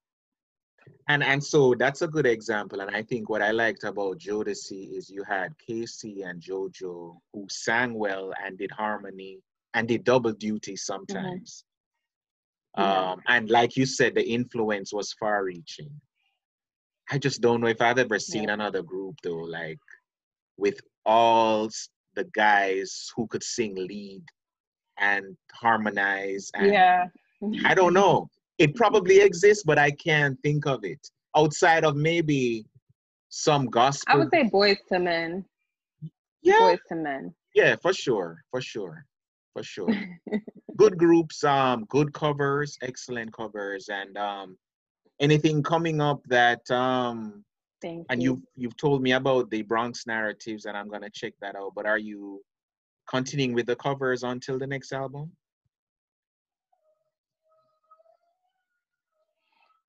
[1.07, 2.81] And and so that's a good example.
[2.81, 7.47] And I think what I liked about Jodeci is you had K-Ci and JoJo who
[7.49, 9.39] sang well and did harmony
[9.73, 10.77] and did double duty mm-hmm.
[10.77, 11.63] sometimes.
[12.75, 15.89] Um, and like you said, the influence was far reaching.
[17.11, 18.53] I just don't know if I've ever seen Yeah.
[18.53, 19.79] another group though, like
[20.57, 21.69] with all
[22.15, 24.23] the guys who could sing lead
[24.99, 27.07] and harmonize and Yeah.
[27.65, 28.29] I don't know.
[28.57, 30.99] It probably exists, but I can't think of it
[31.35, 32.65] outside of maybe
[33.29, 34.13] some gospel.
[34.13, 35.45] I would say Boyz II Men.
[36.43, 37.35] yeah, Boyz II Men.
[37.55, 39.05] yeah, for sure, for sure,
[39.53, 39.93] for sure.
[40.77, 44.57] good groups, um, good covers, excellent covers, and um,
[45.19, 47.43] anything coming up that um,
[47.81, 48.31] Thank and you.
[48.31, 51.73] you've you've told me about the Bronx narratives, and I'm gonna check that out.
[51.75, 52.41] But are you
[53.09, 55.31] continuing with the covers until the next album?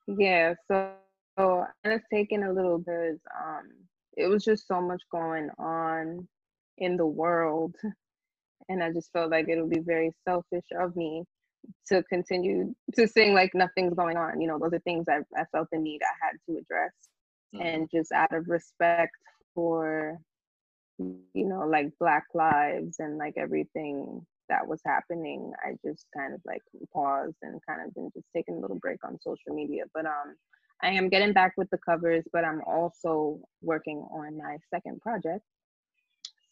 [0.07, 0.93] Yeah, so,
[1.39, 3.21] so and it's taken a little bit.
[3.45, 3.71] Um,
[4.17, 6.27] it was just so much going on
[6.79, 7.77] in the world,
[8.69, 11.25] and I just felt like it would be very selfish of me
[11.89, 14.41] to continue to sing like nothing's going on.
[14.41, 16.93] You know, those are things I I felt the need I had to address,
[17.61, 19.13] and just out of respect
[19.55, 20.19] for,
[20.99, 26.41] you know, like Black lives and like everything that was happening, I just kind of
[26.45, 29.85] like paused and kind of been just taking a little break on social media.
[29.95, 30.37] But um,
[30.83, 35.45] I am getting back with the covers, but I'm also working on my second project.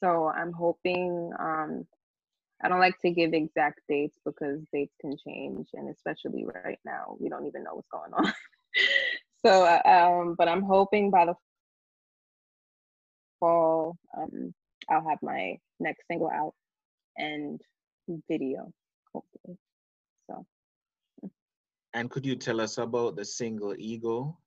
[0.03, 1.33] So I'm hoping.
[1.39, 1.87] Um,
[2.63, 7.17] I don't like to give exact dates because dates can change, and especially right now,
[7.19, 8.33] we don't even know what's going on.
[9.47, 11.35] so, uh, um, but I'm hoping by the
[13.41, 14.55] fall, um,
[14.91, 16.55] I'll have my next single out
[17.17, 17.61] and
[18.29, 18.73] video,
[19.15, 19.57] hopefully.
[20.31, 20.47] So,
[21.95, 24.39] And could you tell us about the single Ego?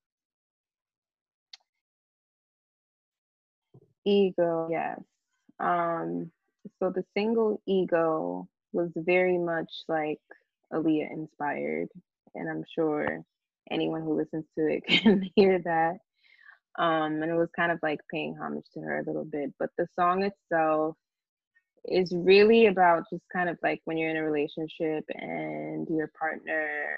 [4.05, 4.99] ego, yes.
[5.59, 6.31] Um,
[6.79, 10.19] so the single ego was very much like
[10.73, 11.89] Aaliyah inspired,
[12.35, 13.23] and I'm sure
[13.71, 15.97] anyone who listens to it can hear that.
[16.77, 19.53] Um, and it was kind of like paying homage to her a little bit.
[19.59, 20.95] But the song itself
[21.85, 26.95] is really about just kind of like when you're in a relationship and your partner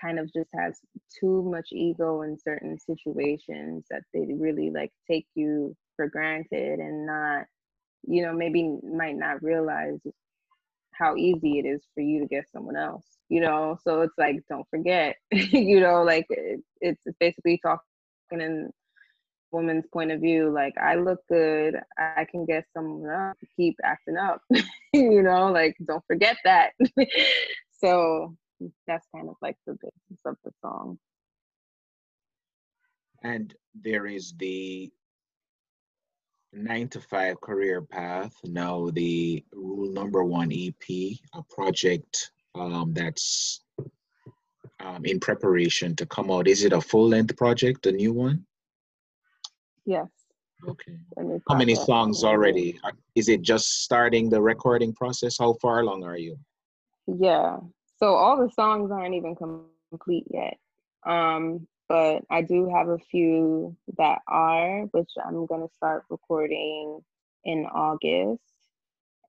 [0.00, 0.78] kind of just has
[1.20, 7.06] too much ego in certain situations that they really like take you for granted and
[7.06, 7.46] not
[8.06, 9.98] you know maybe might not realize
[10.92, 13.78] how easy it is for you to get someone else you know?
[13.82, 17.80] So it's like don't forget you know like it, it's basically talking
[18.32, 18.70] in
[19.52, 24.16] woman's point of view like i look good i can get someone to keep acting
[24.16, 24.40] up
[24.92, 25.50] you know?
[25.50, 26.72] Like don't forget that.
[27.80, 28.34] So
[28.86, 30.98] that's kind of like the basis of the song.
[33.22, 34.90] And there is the
[36.54, 38.34] nine to five career path.
[38.44, 43.60] Now the rule number one EP, a project um, that's
[44.80, 46.48] um, in preparation to come out.
[46.48, 48.44] Is it a full length project, a new one?
[49.86, 50.08] yes
[50.68, 50.96] Okay.
[51.48, 52.78] How many songs already?
[53.14, 55.36] Is it just starting the recording process?
[55.38, 56.38] How far along are you?
[57.06, 57.58] Yeah.
[57.98, 60.56] So all the songs aren't even complete yet.
[61.06, 67.00] Um, but I do have a few that are, which I'm gonna start recording
[67.44, 68.42] in August.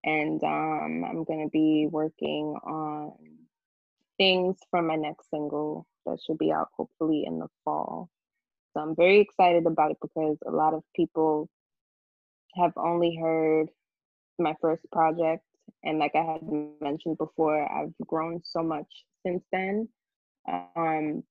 [0.03, 3.13] And um, I'm gonna be working on
[4.17, 8.09] things for my next single that should be out hopefully in the fall.
[8.73, 11.49] So I'm very excited about it because a lot of people
[12.55, 13.69] have only heard
[14.39, 15.43] my first project
[15.83, 16.41] and like i had
[16.81, 18.87] mentioned before i've grown so much
[19.25, 19.87] since then
[20.47, 21.23] um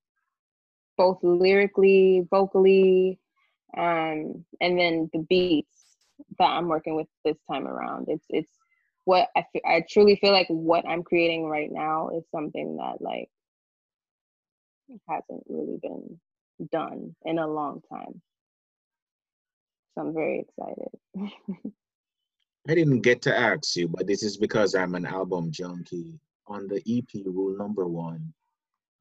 [0.96, 3.18] both lyrically vocally
[3.76, 5.96] um and then the beats
[6.38, 8.50] that i'm working with this time around it's it's
[9.04, 13.00] what I, fe- I truly feel like what I'm creating right now is something that
[13.00, 13.28] like
[15.08, 16.20] hasn't really been
[16.70, 18.20] done in a long time.
[19.94, 20.88] So I'm very excited.
[22.68, 26.18] I didn't get to ask you, but this is because I'm an album junkie.
[26.46, 28.32] On the EP, rule number one,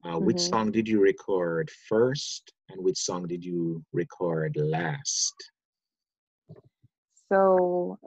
[0.04, 0.50] uh, which Mhm.
[0.50, 5.50] song did you record first, and which song did you record last?
[7.32, 7.98] So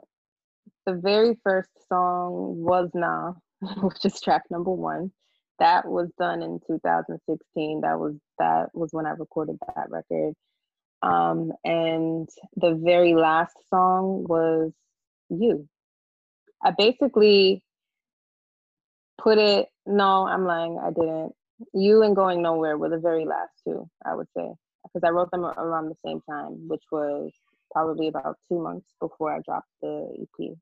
[0.86, 3.34] the very first song was Nah,
[3.82, 5.12] which is track number one.
[5.58, 7.80] That was done in 2016.
[7.80, 10.34] That was that was when I recorded that record.
[11.02, 14.72] Um, and the very last song was
[15.28, 15.68] You.
[16.62, 17.62] I basically
[19.20, 19.68] put it.
[19.86, 20.78] No, I'm lying.
[20.78, 21.34] I didn't.
[21.74, 23.88] You and Going Nowhere were the very last two.
[24.04, 24.48] I would say
[24.84, 27.32] because I wrote them around the same time, which was
[27.72, 30.56] probably about two months before I dropped the EP.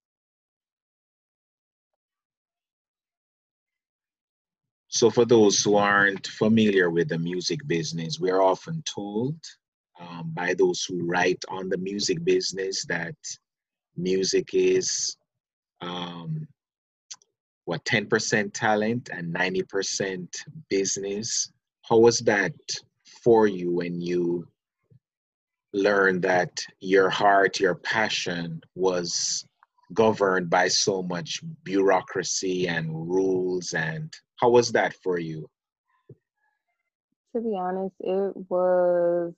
[4.89, 9.37] So, for those who aren't familiar with the music business, we're often told
[10.01, 13.15] um, by those who write on the music business that
[13.97, 15.17] music is
[15.81, 16.47] um,
[17.67, 20.29] what 10% talent and 90%
[20.71, 21.53] business.
[21.83, 22.55] How was that
[23.23, 24.47] for you when you
[25.73, 26.51] learned that
[26.81, 29.45] your heart, your passion was
[29.93, 35.49] governed by so much bureaucracy and rules and how was that for you
[37.35, 39.33] To be honest, it was.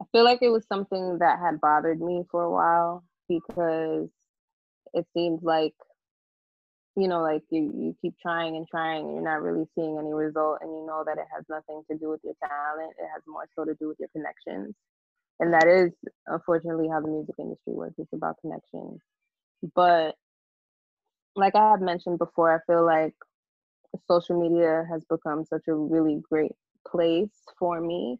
[0.00, 4.08] I feel like it was something that had bothered me for a while because
[4.94, 5.74] it seemed like,
[6.98, 10.12] you know, like you, you keep trying and trying and you're not really seeing any
[10.12, 12.92] result, and you know that it has nothing to do with your talent.
[12.98, 14.74] It has more so to do with your connections.
[15.38, 15.92] And that is
[16.26, 17.94] unfortunately how the music industry works.
[17.98, 19.00] It's about connections.
[19.76, 20.16] But
[21.36, 23.14] like I have mentioned before, I feel like
[24.10, 26.52] social media has become such a really great
[26.86, 28.18] place for me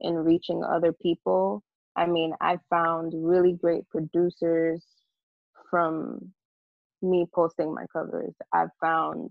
[0.00, 1.62] in reaching other people.
[1.96, 4.84] I mean, I found really great producers
[5.70, 6.32] from
[7.02, 8.34] me posting my covers.
[8.52, 9.30] I've found,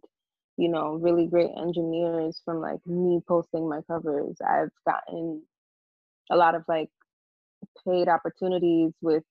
[0.57, 4.38] you know, really great engineers from like me posting my covers.
[4.47, 5.43] I've gotten
[6.32, 6.89] a lot of like
[7.86, 9.24] paid opportunities with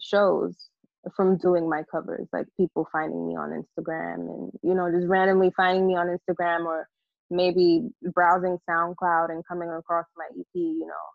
[0.00, 0.68] shows
[1.16, 5.52] from doing my covers, like people finding me on Instagram and, you know, just randomly
[5.56, 6.88] finding me on Instagram or
[7.30, 11.06] maybe browsing SoundCloud and coming across my EP, you know.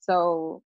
[0.00, 0.62] So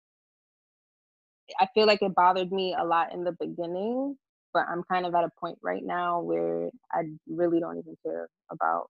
[1.59, 4.17] I feel like it bothered me a lot in the beginning,
[4.53, 8.27] but I'm kind of at a point right now where I really don't even care
[8.51, 8.89] about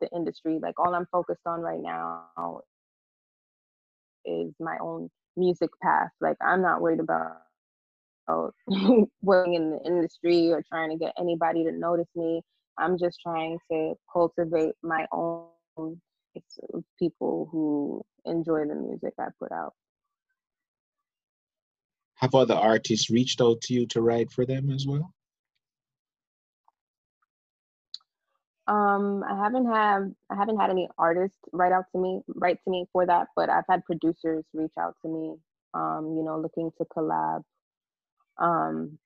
[0.00, 0.58] the industry.
[0.60, 2.60] Like all I'm focused on right now
[4.24, 6.10] is my own music path.
[6.20, 7.38] Like I'm not worried about
[9.22, 12.42] working in the industry or trying to get anybody to notice me.
[12.78, 15.46] I'm just trying to cultivate my own
[15.78, 19.74] uh, people who enjoy the music I put out.
[22.18, 25.12] Have other artists reached out to you to write for them as well
[28.68, 32.70] Um, I haven't had I haven't had any artists write out to me write to
[32.70, 35.36] me for that, but I've had producers reach out to me.
[35.72, 37.42] Um, you know, looking to collab.
[38.38, 38.98] Um,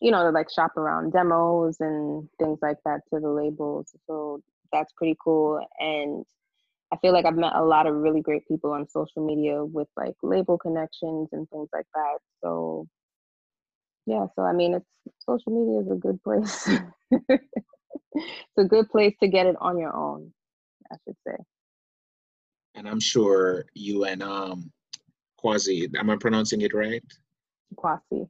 [0.00, 3.94] you know, to like shop around demos and things like that to the labels.
[4.06, 4.42] So
[4.72, 5.66] that's pretty cool.
[5.78, 6.24] And
[6.92, 9.88] I feel like I've met a lot of really great people on social media with
[9.96, 12.18] like label connections and things like that.
[12.42, 12.86] So
[14.06, 14.86] yeah, so I mean, it's
[15.20, 16.68] social media is a good place.
[18.14, 20.32] it's a good place to get it on your own,
[20.92, 21.36] I should say.
[22.74, 24.70] and i'm sure you and um
[25.38, 27.04] quasi am i pronouncing it right
[27.76, 28.26] Quasi.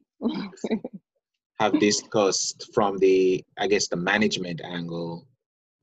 [1.58, 5.26] have discussed from the i guess the management angle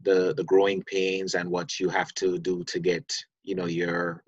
[0.07, 3.05] the the growing pains and what you have to do to get
[3.43, 4.23] you know your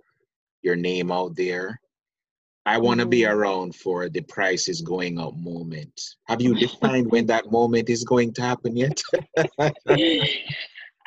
[0.61, 1.79] your name out there
[2.65, 3.31] i want to be Mhm.
[3.33, 8.03] around for the price is going up moment have you defined when that moment is
[8.03, 9.01] going to happen yet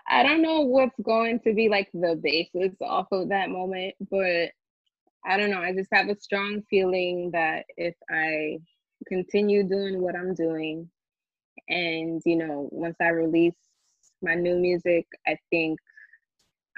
[0.08, 4.50] I don't know what's going to be like the basis off of that moment, but
[5.24, 5.60] I don't know.
[5.60, 8.58] I just have a strong feeling that if I
[9.06, 10.90] continue doing what I'm doing
[11.68, 13.56] and, you know, once I release
[14.22, 15.78] my new music, I think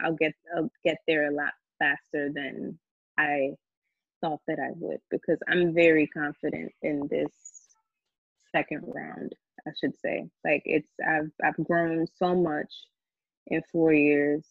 [0.01, 2.79] I'll get I'll get there a lot faster than
[3.19, 3.51] I
[4.21, 7.33] thought that I would because I'm very confident in this
[8.51, 9.35] second round,
[9.67, 10.29] I should say.
[10.45, 12.73] Like it's I've I've grown so much
[13.49, 14.45] in four years.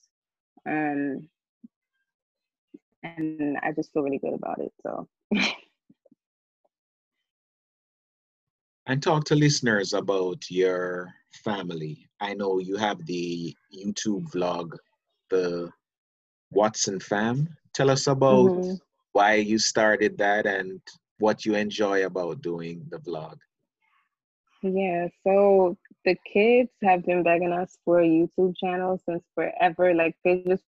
[0.68, 1.28] Um
[3.04, 4.72] and I just feel really good about it.
[4.82, 5.08] So
[8.86, 11.14] and talk to listeners about your
[11.44, 12.08] family.
[12.24, 14.78] I know you have the YouTube vlog,
[15.30, 15.72] the
[16.52, 17.58] Watson Fam.
[17.74, 18.80] Tell us about Mhm.
[19.14, 20.82] why you started that and
[21.20, 23.38] what you enjoy about doing the vlog.
[24.64, 29.94] Yeah, so the kids have been begging us for a YouTube channel since forever.
[29.94, 30.64] Like they just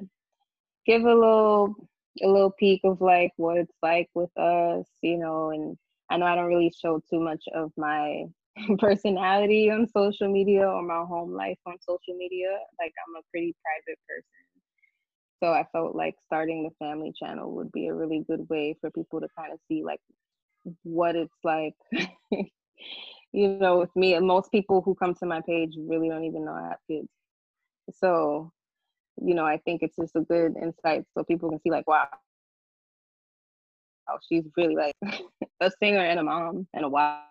[0.86, 1.74] give a little
[2.22, 5.76] a little peek of like what it's like with us, you know, and
[6.10, 8.24] I know I don't really show too much of my
[8.78, 12.48] personality on social media or my home life on social media.
[12.80, 14.24] Like I'm a pretty private person.
[15.42, 18.90] So I felt like starting the family channel would be a really good way for
[18.90, 20.00] people to kind of see like
[20.82, 21.74] what it's like.
[23.32, 26.52] you know, with me, most people who come to my page really don't even know
[26.52, 27.08] I have kids.
[27.92, 28.52] So,
[29.22, 32.08] you know, I think it's just a good insight so people can see like, wow,
[34.08, 34.94] wow, she's really like
[35.60, 37.26] a singer and a mom and a wife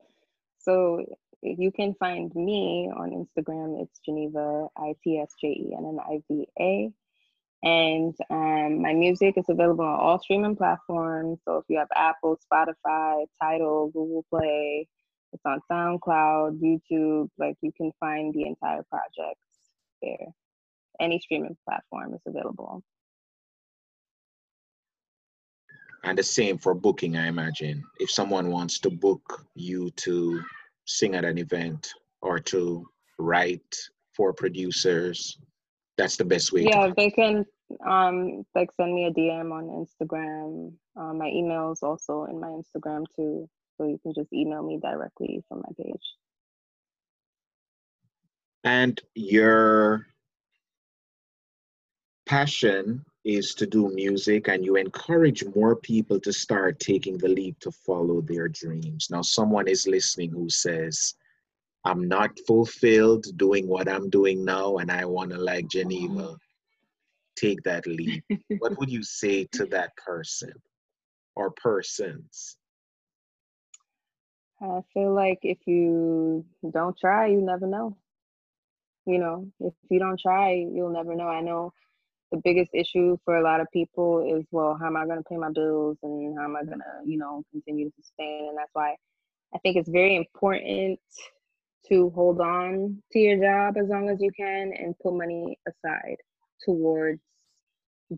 [0.60, 1.06] so
[1.42, 3.82] you can find me on Instagram.
[3.82, 6.92] It's Jenniva I T S J E N N I V A,
[7.64, 11.40] and um, my music is available on all streaming platforms.
[11.46, 14.88] So if you have Apple, Spotify, Tidal, Google Play,
[15.34, 17.30] it's on SoundCloud, YouTube.
[17.38, 19.40] Like you can find the entire project
[20.02, 20.34] there.
[21.00, 22.84] Any streaming platform is available.
[26.04, 27.84] And the same for booking, I imagine.
[28.00, 30.42] If someone wants to book you to
[30.86, 32.88] sing at an event or to
[33.20, 33.76] write
[34.16, 35.38] for producers,
[35.98, 37.46] that's the best way Yeah, they can
[37.86, 40.72] um like send me a DM on Instagram.
[40.96, 44.80] Um, my email is also in my Instagram too, so you can just email me
[44.82, 46.02] directly from my page.
[48.64, 50.08] And your
[52.28, 57.58] passion is to do music and you encourage more people to start taking the leap
[57.60, 59.08] to follow their dreams.
[59.10, 61.16] Now, someone is listening who says,
[61.86, 66.36] I'm not fulfilled doing what I'm doing now, and I want to, like Jenniva,
[67.38, 68.24] take that leap.
[68.60, 70.52] what would you say to that person
[71.36, 72.58] or persons?
[74.62, 77.96] I feel like if you don't try, you never know.
[79.06, 81.28] You know, if you don't try, you'll never know.
[81.28, 81.72] I know
[82.32, 85.24] the biggest issue for a lot of people is, well, how am I going to
[85.24, 88.48] pay my bills and how am I going to, you know, continue to sustain?
[88.50, 88.96] And that's why
[89.54, 91.00] I think it's very important
[91.90, 96.18] to hold on to your job as long as you can and put money aside
[96.66, 97.22] towards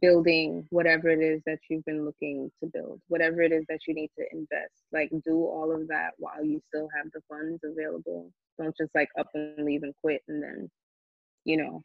[0.01, 3.93] building whatever it is that you've been looking to build, whatever it is that you
[3.93, 4.73] need to invest.
[4.91, 8.31] Like do all of that while you still have the funds available.
[8.59, 10.69] Don't just like up and leave and quit and then,
[11.45, 11.81] you know.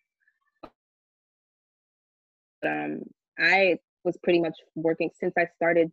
[2.66, 3.02] Um,
[3.38, 5.90] I was pretty much working since I started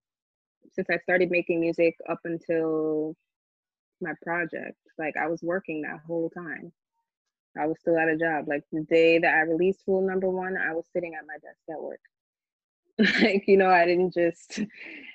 [0.73, 3.15] since I started making music up until
[3.99, 4.77] my project.
[4.97, 6.71] Like I was working that whole time.
[7.59, 8.47] I was still at a job.
[8.47, 11.59] Like the day that I released Rule Number One, I was sitting at my desk
[11.69, 11.99] at work.
[13.21, 14.61] like you know, I didn't just.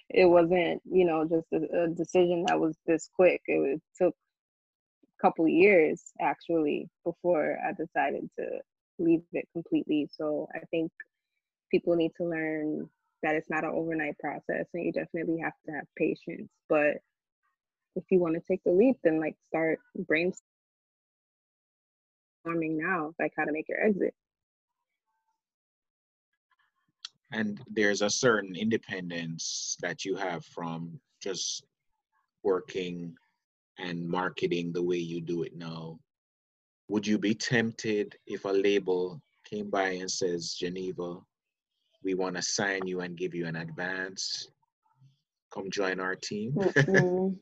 [0.09, 3.43] It wasn't you know just a, a decision that was this quick.
[3.49, 8.47] It, was, took a couple years actually before I decided to
[9.01, 10.09] leave it completely.
[10.17, 10.93] So I think
[11.71, 12.89] people need to learn
[13.23, 16.51] that it's not an overnight process, and you definitely have to have patience.
[16.69, 16.99] But
[17.97, 20.37] if you want to take the leap, then like start brainstorming
[22.47, 24.15] now, like how to make your exit.
[27.33, 31.65] And there's a certain independence that you have from just
[32.45, 33.17] working
[33.79, 35.99] and marketing the way you do it now.
[36.89, 41.21] Would you be tempted if a label came by and says, Jenniva,
[42.07, 44.49] we want to sign you and give you an advance.
[45.53, 46.57] Come join our team.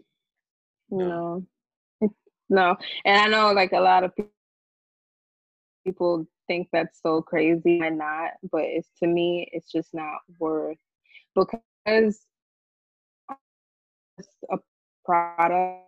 [0.91, 1.45] No,
[2.51, 4.25] no, and I know like a lot of pe-
[5.85, 10.77] people think that's so crazy and not, but it's to me, it's just not worth
[11.35, 12.21] because it's
[14.53, 14.59] a
[15.05, 15.85] product.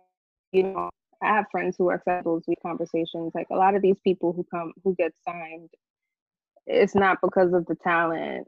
[0.51, 0.89] You know,
[1.21, 3.31] I have friends who work at those week conversations.
[3.35, 5.69] Like a lot of these people who come who get signed,
[6.65, 8.47] it's not because of the talent,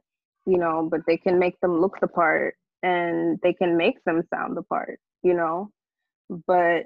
[0.50, 4.24] you know, but they can make them look the part and they can make them
[4.34, 5.70] sound the part, you know.
[6.48, 6.86] But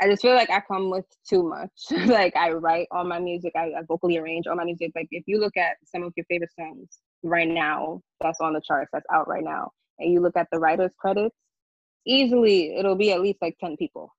[0.00, 1.70] I just feel like I come with too much.
[2.06, 4.92] like I write all my music, I, I vocally arrange all my music.
[4.94, 8.60] Like if you look at some of your favorite songs right now, that's on the
[8.60, 11.36] charts, that's out right now, and you look at the writer's credits,
[12.06, 14.12] easily it'll be at least like 10 people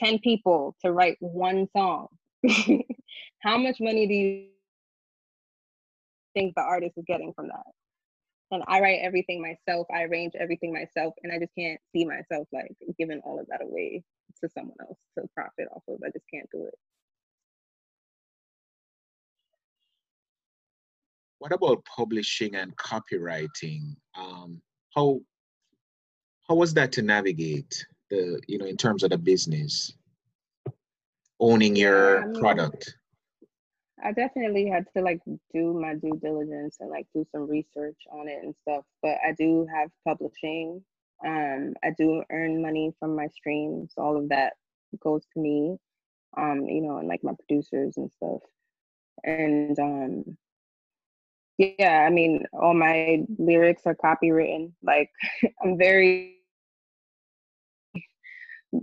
[0.00, 2.08] 10 people to write one song.
[3.42, 4.46] How much money do you
[6.34, 7.66] think the artist is getting from that?
[8.52, 12.48] And I write everything myself, I arrange everything myself, and I just can't see myself
[12.52, 14.02] like giving all of that away
[14.42, 16.00] to someone else to profit off of.
[16.04, 16.74] I just can't do it.
[21.38, 23.96] What about publishing and copywriting?
[24.18, 24.60] Um,
[24.94, 25.20] how
[26.48, 29.96] how was that to navigate the you know in terms of the business
[31.38, 32.94] owning your I mean, product?
[34.04, 35.20] I definitely had to like
[35.54, 38.84] do my due diligence and like do some research on it and stuff.
[39.02, 40.82] But I do have publishing.
[41.24, 43.92] Um, I do earn money from my streams.
[43.96, 44.54] All of that
[45.02, 45.76] goes to me.
[46.36, 48.40] Um, you know, and like my producers and stuff.
[49.24, 50.36] And um,
[51.58, 54.72] yeah, I mean, all my lyrics are copywritten.
[54.82, 55.10] Like,
[55.62, 56.36] I'm very,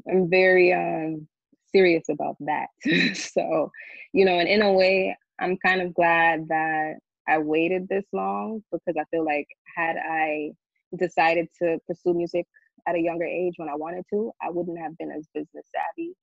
[0.07, 1.27] I'm very um
[1.71, 2.67] serious about that.
[3.15, 3.71] so,
[4.13, 6.95] you know, and in a way, I'm kind of glad that
[7.27, 10.51] I waited this long because I feel like had I
[10.97, 12.45] decided to pursue music
[12.87, 16.15] at a younger age when I wanted to, I wouldn't have been as business savvy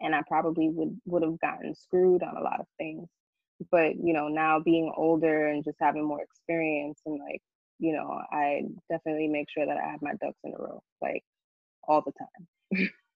[0.00, 3.08] and I probably would would have gotten screwed on a lot of things.
[3.70, 7.40] But, you know, now being older and just having more experience and like,
[7.80, 11.22] you know, I definitely make sure that I have my ducks in a row like
[11.86, 12.90] all the time.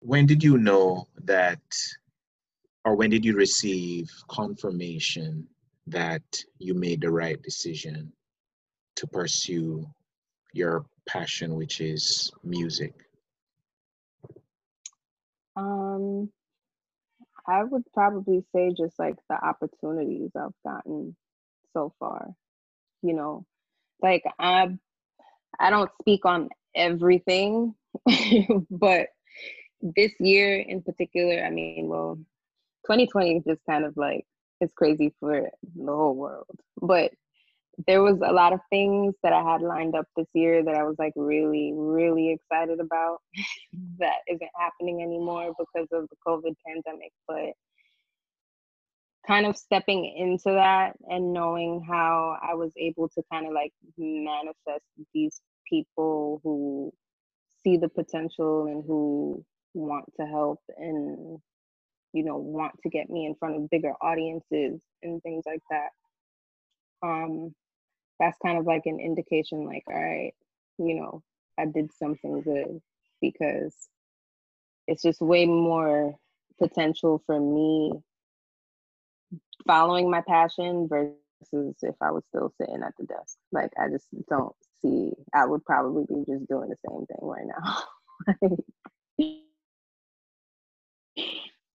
[0.00, 1.60] when did you know that
[2.84, 5.46] or when did you receive confirmation
[5.86, 6.22] that
[6.58, 8.12] you made the right decision
[8.94, 9.84] to pursue
[10.52, 12.94] your passion which is music
[15.56, 16.30] um
[17.46, 21.14] I would probably say just like the opportunities I've gotten
[21.72, 22.34] so far.
[23.02, 23.46] You know,
[24.02, 24.76] like I
[25.58, 27.74] I don't speak on everything,
[28.70, 29.08] but
[29.80, 32.16] this year in particular, I mean, well,
[32.86, 34.24] 2020 is just kind of like
[34.60, 36.46] it's crazy for the whole world.
[36.80, 37.12] But
[37.86, 40.84] there was a lot of things that I had lined up this year that I
[40.84, 43.18] was like really, really excited about
[43.98, 47.12] that isn't happening anymore because of the COVID pandemic.
[47.28, 47.52] But
[49.26, 53.72] kind of stepping into that and knowing how I was able to kind of like
[53.98, 56.92] manifest these people who
[57.64, 59.44] see the potential and who
[59.76, 61.38] want to help and
[62.12, 65.90] you know want to get me in front of bigger audiences and things like that.
[67.06, 67.54] Um
[68.18, 70.34] that's kind of like an indication like all right
[70.78, 71.22] you know
[71.58, 72.80] i did something good
[73.20, 73.74] because
[74.86, 76.14] it's just way more
[76.58, 77.92] potential for me
[79.66, 83.36] following my passion versus if i was still sitting at the desk.
[83.52, 87.46] Like i just don't see i would probably be just doing the same thing right
[87.46, 88.48] now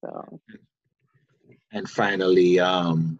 [0.02, 0.40] so.
[1.72, 3.20] And finally um,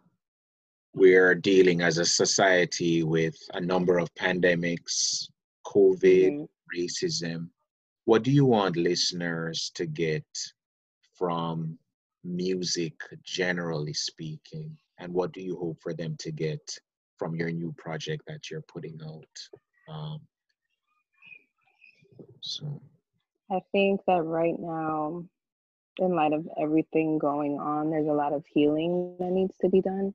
[0.94, 5.30] we're dealing as a society with a number of pandemics
[5.66, 6.48] covid mhm.
[6.78, 7.50] racism.
[8.06, 10.26] What do you want listeners to get
[11.14, 11.78] from
[12.24, 14.78] music generally speaking?
[15.00, 16.62] And what do you hope for them to get
[17.18, 19.94] from your new project that you're putting out?
[19.94, 20.20] Um,
[22.42, 22.82] so.
[23.50, 25.26] I think that right now,
[25.98, 29.82] in light of everything going on, there's a lot of healing that needs to be
[29.82, 30.14] done.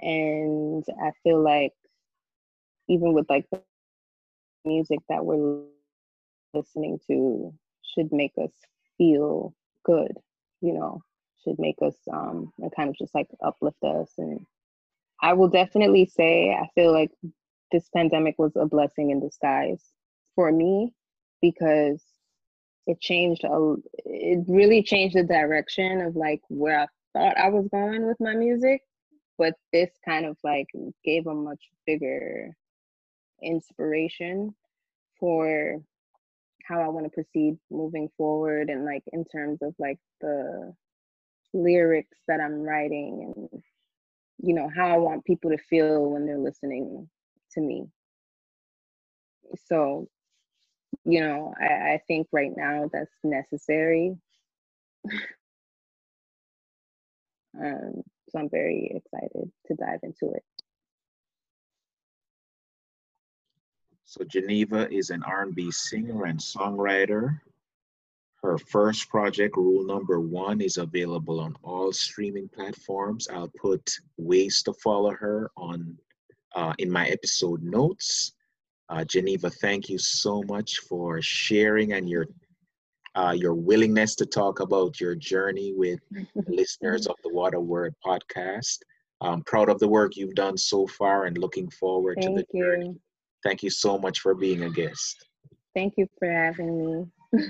[0.00, 1.72] And I feel like
[2.88, 3.62] even with like the
[4.64, 5.62] music that we're
[6.54, 7.52] listening to
[7.82, 8.52] should make us
[8.98, 9.54] feel
[9.84, 10.12] good,
[10.60, 11.02] you know,
[11.42, 14.12] should make us um and kind of just like uplift us.
[14.18, 14.46] And
[15.22, 17.10] I will definitely say I feel like
[17.72, 19.82] this pandemic was a blessing in disguise
[20.34, 20.92] for me
[21.40, 22.02] because
[22.86, 27.66] it changed a, it really changed the direction of like where I thought I was
[27.68, 28.82] going with my music.
[29.36, 30.68] But this kind of like
[31.04, 32.54] gave a much bigger
[33.42, 34.54] inspiration
[35.18, 35.80] for
[36.64, 40.72] how I want to proceed moving forward and like in terms of like the
[41.52, 43.62] lyrics that I'm writing and
[44.38, 47.08] you know how I want people to feel when they're listening
[47.52, 47.86] to me.
[49.68, 50.08] So,
[51.04, 54.16] you know, I, I think right now that's necessary.
[57.60, 60.42] um, so I'm very excited to dive into it.
[64.04, 67.40] So Jenniva is an R&B singer and songwriter.
[68.42, 73.26] Her first project, Rule Number One, is available on all streaming platforms.
[73.28, 75.98] I'll put ways to follow her on
[76.54, 78.34] uh, in my episode notes.
[78.88, 82.26] Uh, Jenniva, thank you so much for sharing and your
[83.16, 86.00] uh, your willingness to talk about your journey with
[86.48, 88.78] listeners of the Water Word podcast.
[89.20, 92.46] I'm proud of the work you've done so far and looking forward Thank to the
[92.52, 92.64] you.
[92.64, 92.94] journey.
[93.44, 95.28] Thank you so much for being a guest.
[95.74, 97.42] Thank you for having me.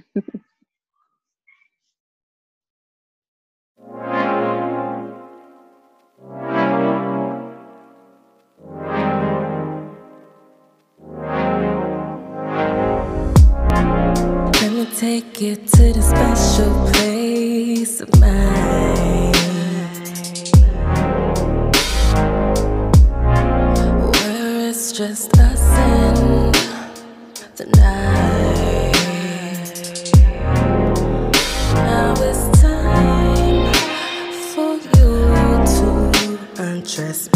[15.05, 19.33] take you to the special place of mine.
[24.13, 26.55] Where it's just us and
[27.59, 28.95] the night.
[31.75, 33.73] Now it's time
[34.53, 35.11] for you
[35.75, 35.87] to
[36.63, 37.29] undress